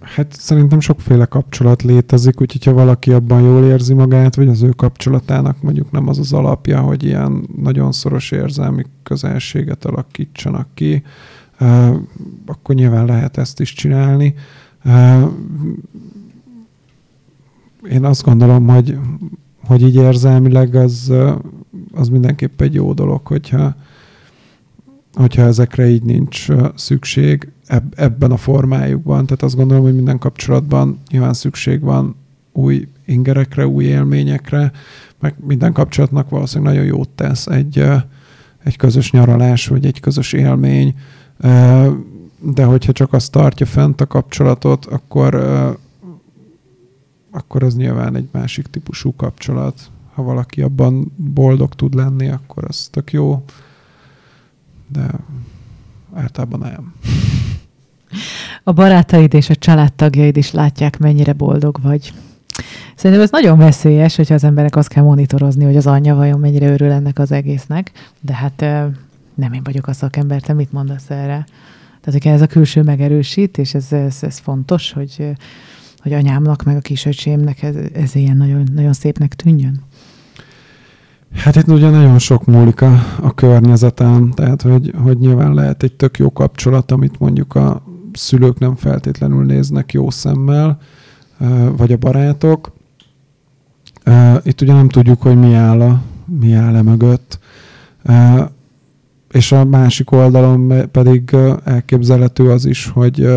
[0.00, 4.68] Hát szerintem sokféle kapcsolat létezik, úgyhogy ha valaki abban jól érzi magát, vagy az ő
[4.68, 11.02] kapcsolatának mondjuk nem az az alapja, hogy ilyen nagyon szoros érzelmi közelséget alakítsanak ki,
[12.46, 14.34] akkor nyilván lehet ezt is csinálni.
[17.90, 18.98] Én azt gondolom, hogy,
[19.64, 21.12] hogy így érzelmileg az,
[21.92, 23.76] az mindenképp egy jó dolog, hogyha,
[25.12, 27.52] hogyha ezekre így nincs szükség
[27.94, 29.24] ebben a formájukban.
[29.26, 32.16] Tehát azt gondolom, hogy minden kapcsolatban nyilván szükség van
[32.52, 34.72] új ingerekre, új élményekre,
[35.20, 37.84] meg minden kapcsolatnak valószínűleg nagyon jót tesz egy,
[38.64, 40.94] egy közös nyaralás, vagy egy közös élmény,
[42.40, 45.34] de hogyha csak azt tartja fent a kapcsolatot, akkor,
[47.30, 49.90] akkor az nyilván egy másik típusú kapcsolat.
[50.14, 53.44] Ha valaki abban boldog tud lenni, akkor az tök jó,
[54.88, 55.06] de
[56.14, 56.94] általában nem.
[58.62, 62.12] A barátaid és a családtagjaid is látják, mennyire boldog vagy.
[62.96, 66.72] Szerintem ez nagyon veszélyes, hogyha az emberek azt kell monitorozni, hogy az anyja vajon mennyire
[66.72, 68.64] örül ennek az egésznek, de hát
[69.34, 71.46] nem én vagyok a szakember, te mit mondasz erre?
[72.00, 75.36] Tehát, hogy ez a külső megerősít, és ez, ez, ez fontos, hogy,
[75.98, 79.82] hogy anyámnak, meg a kisöcsémnek ez, ez ilyen nagyon, nagyon szépnek tűnjön?
[81.34, 85.92] Hát itt ugye nagyon sok múlik a, a környezetem, tehát hogy, hogy nyilván lehet egy
[85.92, 87.82] tök jó kapcsolat, amit mondjuk a
[88.12, 90.78] szülők nem feltétlenül néznek jó szemmel,
[91.76, 92.72] vagy a barátok.
[94.42, 97.38] Itt ugye nem tudjuk, hogy mi áll, a, mi áll e mögött
[99.34, 103.28] és a másik oldalon pedig elképzelhető az is, hogy,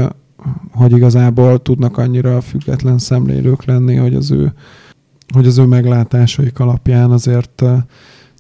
[0.72, 4.54] hogy igazából tudnak annyira független szemlélők lenni, hogy az ő,
[5.34, 7.64] hogy az ő meglátásaik alapján azért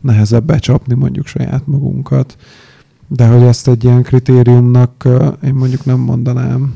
[0.01, 2.37] nehezebb becsapni mondjuk saját magunkat.
[3.07, 5.07] De hogy ezt egy ilyen kritériumnak
[5.43, 6.73] én mondjuk nem mondanám.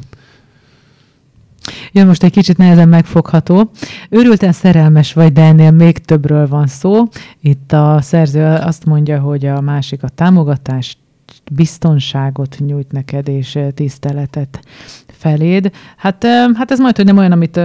[1.92, 3.72] Jön most egy kicsit nehezen megfogható.
[4.10, 7.04] Őrülten szerelmes vagy, de ennél még többről van szó.
[7.42, 10.98] Itt a szerző azt mondja, hogy a másik a támogatást,
[11.52, 14.60] biztonságot nyújt neked, és tiszteletet
[15.08, 15.72] feléd.
[15.98, 17.60] Hát, hát ez majd, hogy nem olyan, amit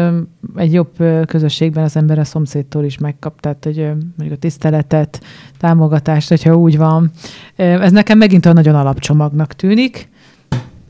[0.56, 0.96] egy jobb
[1.26, 3.76] közösségben az ember a szomszédtól is megkap, tehát hogy
[4.16, 5.24] mondjuk a tiszteletet,
[5.58, 7.10] támogatást, hogyha úgy van.
[7.56, 10.08] Ez nekem megint olyan nagyon alapcsomagnak tűnik.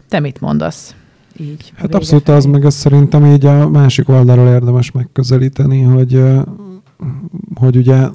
[0.08, 0.94] Te mit mondasz?
[1.40, 1.72] Így.
[1.76, 6.22] Hát abszolút az, meg azt szerintem így a másik oldalról érdemes megközelíteni, hogy,
[7.54, 8.08] hogy ugye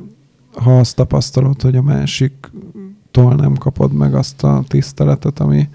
[0.53, 5.69] ha azt tapasztalod, hogy a másiktól nem kapod meg azt a tiszteletet, ami,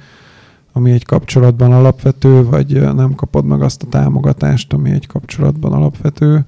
[0.72, 6.44] ami egy kapcsolatban alapvető, vagy nem kapod meg azt a támogatást, ami egy kapcsolatban alapvető,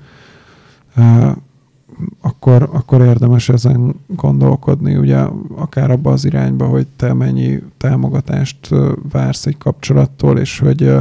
[2.20, 5.18] akkor, akkor érdemes ezen gondolkodni, ugye
[5.56, 8.68] akár abba az irányba, hogy te mennyi támogatást
[9.12, 10.94] vársz egy kapcsolattól, és hogy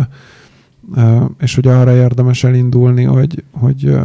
[1.39, 3.97] és hogy arra érdemes elindulni, hogy, hogy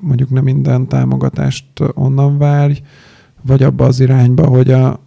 [0.00, 1.64] mondjuk nem minden támogatást
[1.94, 2.82] onnan várj,
[3.42, 5.00] vagy abba az irányba, hogy a,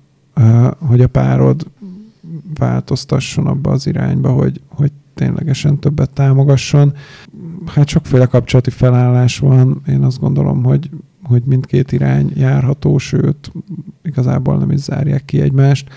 [0.79, 1.67] hogy a párod
[2.57, 6.93] változtasson abba az irányba, hogy, hogy ténylegesen többet támogasson.
[7.65, 9.81] Hát sokféle kapcsolati felállás van.
[9.87, 10.89] Én azt gondolom, hogy
[11.27, 13.51] hogy mindkét irány járható, sőt,
[14.03, 15.89] igazából nem is zárják ki egymást.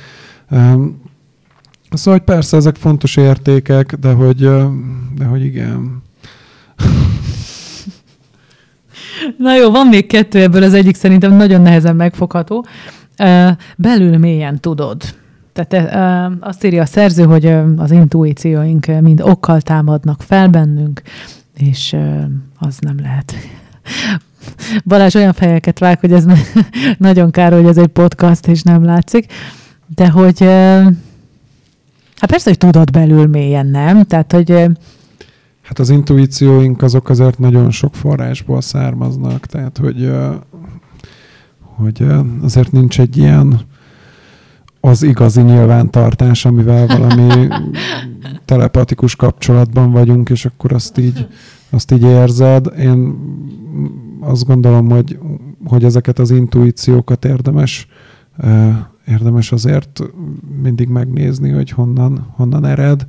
[1.90, 4.38] Szóval, hogy persze ezek fontos értékek, de hogy,
[5.16, 6.02] de hogy igen.
[9.38, 12.66] Na jó, van még kettő ebből, az egyik szerintem nagyon nehezen megfogható.
[13.76, 15.02] Belül mélyen tudod.
[15.52, 15.96] Tehát
[16.40, 21.02] azt írja a szerző, hogy az intuícióink mind okkal támadnak fel bennünk,
[21.54, 21.96] és
[22.58, 23.34] az nem lehet
[24.84, 26.24] Balázs olyan fejeket vág, hogy ez
[26.98, 29.32] nagyon kár, hogy ez egy podcast, és nem látszik.
[29.94, 30.40] De hogy
[32.16, 34.04] hát persze, hogy tudod belül mélyen, nem?
[34.04, 34.68] Tehát, hogy
[35.68, 40.10] Hát az intuícióink azok azért nagyon sok forrásból származnak, tehát hogy,
[41.60, 42.06] hogy
[42.42, 43.60] azért nincs egy ilyen
[44.80, 47.48] az igazi nyilvántartás, amivel valami
[48.44, 51.26] telepatikus kapcsolatban vagyunk, és akkor azt így,
[51.70, 52.72] azt így érzed.
[52.78, 53.14] Én
[54.20, 55.18] azt gondolom, hogy,
[55.64, 57.88] hogy ezeket az intuíciókat érdemes,
[59.06, 60.02] érdemes azért
[60.62, 63.06] mindig megnézni, hogy honnan, honnan ered.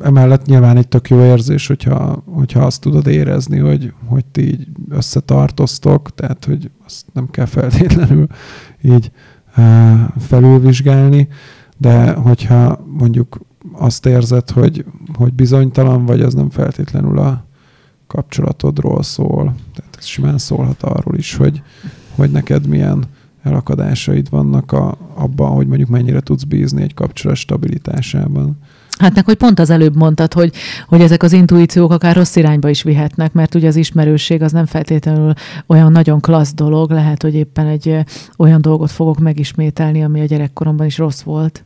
[0.00, 4.66] Emellett nyilván egy tök jó érzés, hogyha, hogyha azt tudod érezni, hogy, hogy ti így
[4.88, 8.26] összetartoztok, tehát hogy azt nem kell feltétlenül
[8.82, 9.10] így
[10.18, 11.28] felülvizsgálni,
[11.76, 13.40] de hogyha mondjuk
[13.72, 17.44] azt érzed, hogy, hogy bizonytalan vagy, az nem feltétlenül a
[18.06, 19.54] kapcsolatodról szól.
[19.74, 21.62] Tehát ez simán szólhat arról is, hogy,
[22.14, 23.04] hogy neked milyen
[23.42, 28.58] elakadásaid vannak a, abban, hogy mondjuk mennyire tudsz bízni egy kapcsolat stabilitásában.
[28.98, 30.52] Hát meg, hogy pont az előbb mondtad, hogy,
[30.86, 34.66] hogy ezek az intuíciók akár rossz irányba is vihetnek, mert ugye az ismerőség az nem
[34.66, 35.32] feltétlenül
[35.66, 37.98] olyan nagyon klassz dolog, lehet, hogy éppen egy
[38.36, 41.64] olyan dolgot fogok megismételni, ami a gyerekkoromban is rossz volt.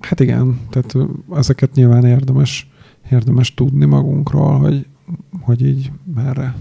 [0.00, 2.70] Hát igen, tehát ezeket nyilván érdemes,
[3.10, 4.86] érdemes tudni magunkról, hogy,
[5.40, 6.54] hogy így merre,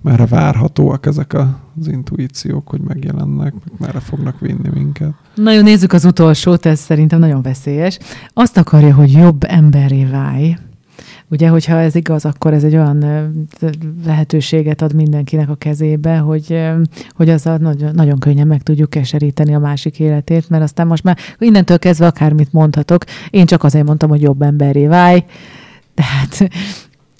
[0.00, 1.32] merre várhatóak ezek
[1.76, 5.12] az intuíciók, hogy megjelennek, merre fognak vinni minket.
[5.34, 7.98] Nagyon nézzük az utolsót, ez szerintem nagyon veszélyes.
[8.32, 10.56] Azt akarja, hogy jobb emberé válj.
[11.30, 13.04] Ugye, hogyha ez igaz, akkor ez egy olyan
[14.06, 16.62] lehetőséget ad mindenkinek a kezébe, hogy,
[17.10, 21.18] hogy azzal nagyon, nagyon könnyen meg tudjuk keseríteni a másik életét, mert aztán most már
[21.38, 23.04] innentől kezdve akármit mondhatok.
[23.30, 25.24] Én csak azért mondtam, hogy jobb emberé válj.
[25.94, 26.50] Tehát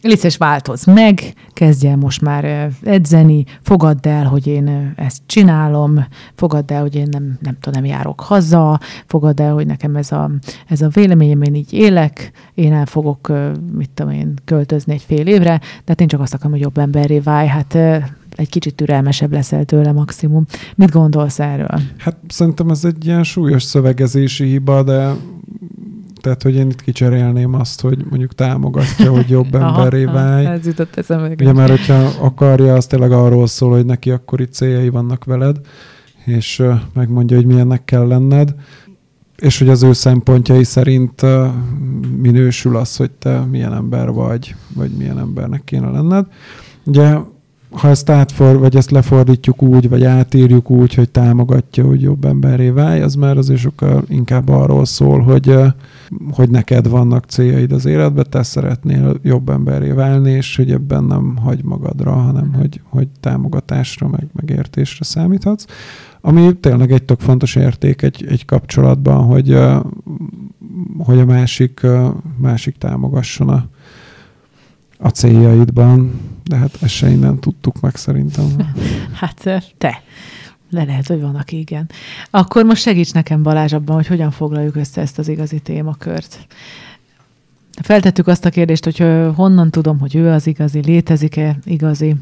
[0.07, 6.73] Lices változ meg, kezdj el most már edzeni, fogadd el, hogy én ezt csinálom, fogadd
[6.73, 10.31] el, hogy én nem, nem tudom, nem járok haza, fogadd el, hogy nekem ez a,
[10.69, 13.33] ez a véleményem, én így élek, én el fogok,
[13.77, 16.79] mit tudom én, költözni egy fél évre, de hát én csak azt akarom, hogy jobb
[16.79, 17.75] emberré válj, hát
[18.37, 20.45] egy kicsit türelmesebb leszel tőle maximum.
[20.75, 21.81] Mit gondolsz erről?
[21.99, 25.13] Hát szerintem ez egy ilyen súlyos szövegezési hiba, de
[26.25, 30.47] tehát, hogy én itt kicserélném azt, hogy mondjuk támogatja, hogy jobb emberré válj.
[30.47, 31.29] Ez jutott eszembe.
[31.29, 35.57] Ugye már, hogyha akarja, az tényleg arról szól, hogy neki akkor itt céljai vannak veled,
[36.25, 36.63] és
[36.95, 38.55] megmondja, hogy milyennek kell lenned,
[39.37, 41.23] és hogy az ő szempontjai szerint
[42.21, 46.27] minősül az, hogy te milyen ember vagy, vagy milyen embernek kéne lenned.
[46.85, 47.17] Ugye
[47.77, 52.69] ha ezt átfor, vagy ezt lefordítjuk úgy, vagy átírjuk úgy, hogy támogatja, hogy jobb emberré
[52.69, 55.57] válj, az már azért sokkal inkább arról szól, hogy,
[56.31, 61.37] hogy neked vannak céljaid az életben, te szeretnél jobb emberré válni, és hogy ebben nem
[61.37, 65.65] hagy magadra, hanem hogy, hogy támogatásra, meg megértésre számíthatsz.
[66.21, 69.59] Ami tényleg egy tök fontos érték egy, egy kapcsolatban, hogy,
[70.99, 71.87] hogy a másik,
[72.37, 73.69] másik támogasson a,
[75.05, 78.47] a céljaidban, de hát ezt se innen tudtuk meg szerintem.
[79.21, 80.03] hát te.
[80.71, 81.91] Le lehet, hogy van, aki igen.
[82.31, 86.47] Akkor most segíts nekem Balázs abban, hogy hogyan foglaljuk össze ezt az igazi témakört.
[87.83, 88.99] Feltettük azt a kérdést, hogy
[89.35, 92.17] honnan tudom, hogy ő az igazi, létezik-e igazi,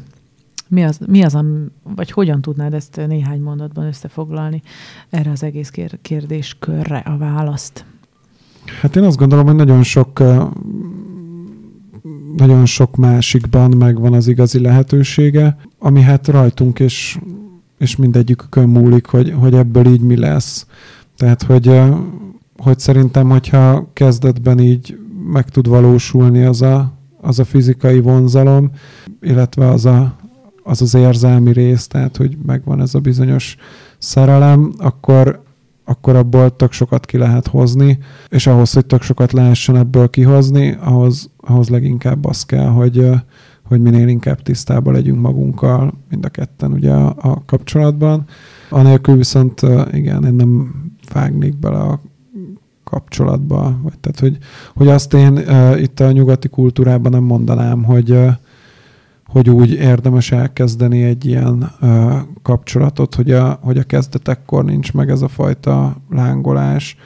[0.67, 1.37] mi az, mi az
[1.83, 4.61] vagy hogyan tudnád ezt néhány mondatban összefoglalni
[5.09, 5.71] erre az egész
[6.01, 7.85] kérdéskörre a választ?
[8.81, 10.21] Hát én azt gondolom, hogy nagyon sok
[12.37, 17.19] nagyon sok másikban megvan az igazi lehetősége, ami hát rajtunk és,
[17.77, 20.67] és mindegyikükön múlik, hogy, hogy ebből így mi lesz.
[21.17, 21.81] Tehát, hogy,
[22.57, 24.97] hogy szerintem, hogyha kezdetben így
[25.31, 28.71] meg tud valósulni az a, az a fizikai vonzalom,
[29.21, 30.15] illetve az, a,
[30.63, 33.55] az az érzelmi rész, tehát, hogy megvan ez a bizonyos
[33.97, 35.43] szerelem, akkor,
[35.85, 40.77] akkor abból tök sokat ki lehet hozni, és ahhoz, hogy tök sokat lehessen ebből kihozni,
[40.81, 43.09] ahhoz, ahhoz leginkább az kell, hogy,
[43.63, 48.25] hogy minél inkább tisztában legyünk magunkkal, mind a ketten ugye a, a kapcsolatban.
[48.69, 49.61] Anélkül viszont
[49.91, 50.75] igen, én nem
[51.13, 52.01] vágnék bele a
[52.83, 54.37] kapcsolatba, vagy tehát, hogy,
[54.73, 58.31] hogy azt én uh, itt a nyugati kultúrában nem mondanám, hogy, uh,
[59.33, 65.09] hogy úgy érdemes elkezdeni egy ilyen uh, kapcsolatot, hogy a, hogy a kezdetekkor nincs meg
[65.09, 66.97] ez a fajta lángolás.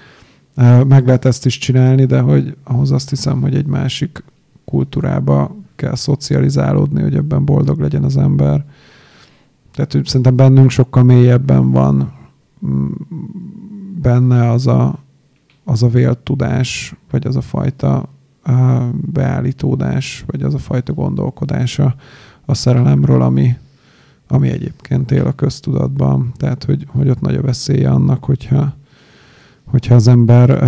[0.58, 4.24] Uh, meg lehet ezt is csinálni, de hogy ahhoz azt hiszem, hogy egy másik
[4.66, 8.66] kultúrába kell szocializálódni, hogy ebben boldog legyen az ember.
[9.74, 12.14] Tehát hogy szerintem bennünk sokkal mélyebben van
[12.66, 12.92] mm,
[14.02, 15.00] benne az a,
[15.64, 18.10] az a vélt tudás, vagy az a fajta
[18.92, 21.96] beállítódás, vagy az a fajta gondolkodása
[22.46, 23.58] a szerelemről, ami,
[24.28, 26.32] ami egyébként él a köztudatban.
[26.38, 28.74] Tehát, hogy, hogy ott nagy a veszélye annak, hogyha,
[29.66, 30.64] hogyha az ember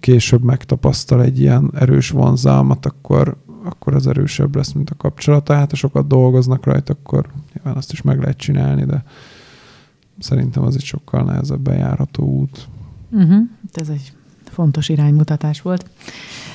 [0.00, 5.54] később megtapasztal egy ilyen erős vonzalmat, akkor, akkor az erősebb lesz, mint a kapcsolata.
[5.54, 9.04] Hát ha sokat dolgoznak rajta, akkor nyilván azt is meg lehet csinálni, de
[10.18, 12.68] szerintem az egy sokkal nehezebb bejárható út.
[13.10, 13.42] Uh-huh.
[13.72, 14.12] Ez egy
[14.44, 15.90] fontos iránymutatás volt.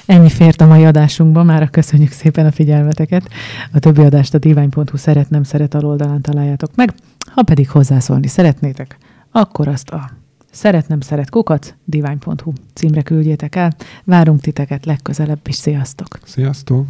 [0.05, 3.29] Ennyi fért a mai adásunkba, már köszönjük szépen a figyelmeteket.
[3.73, 6.93] A többi adást a divány.hu szeret nem szeret aloldalán találjátok meg.
[7.31, 8.97] Ha pedig hozzászólni szeretnétek,
[9.31, 10.09] akkor azt a
[10.51, 13.75] szeret nem szeret kukat divány.hu címre küldjétek el.
[14.03, 15.55] Várunk titeket legközelebb is.
[15.55, 16.07] Sziasztok!
[16.23, 16.85] Sziasztok!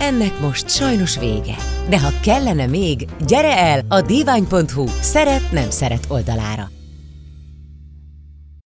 [0.00, 1.56] Ennek most sajnos vége.
[1.88, 6.70] De ha kellene még, gyere el a divány.hu szeret nem szeret oldalára.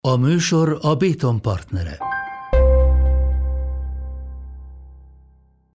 [0.09, 1.97] A műsor a Béton partnere.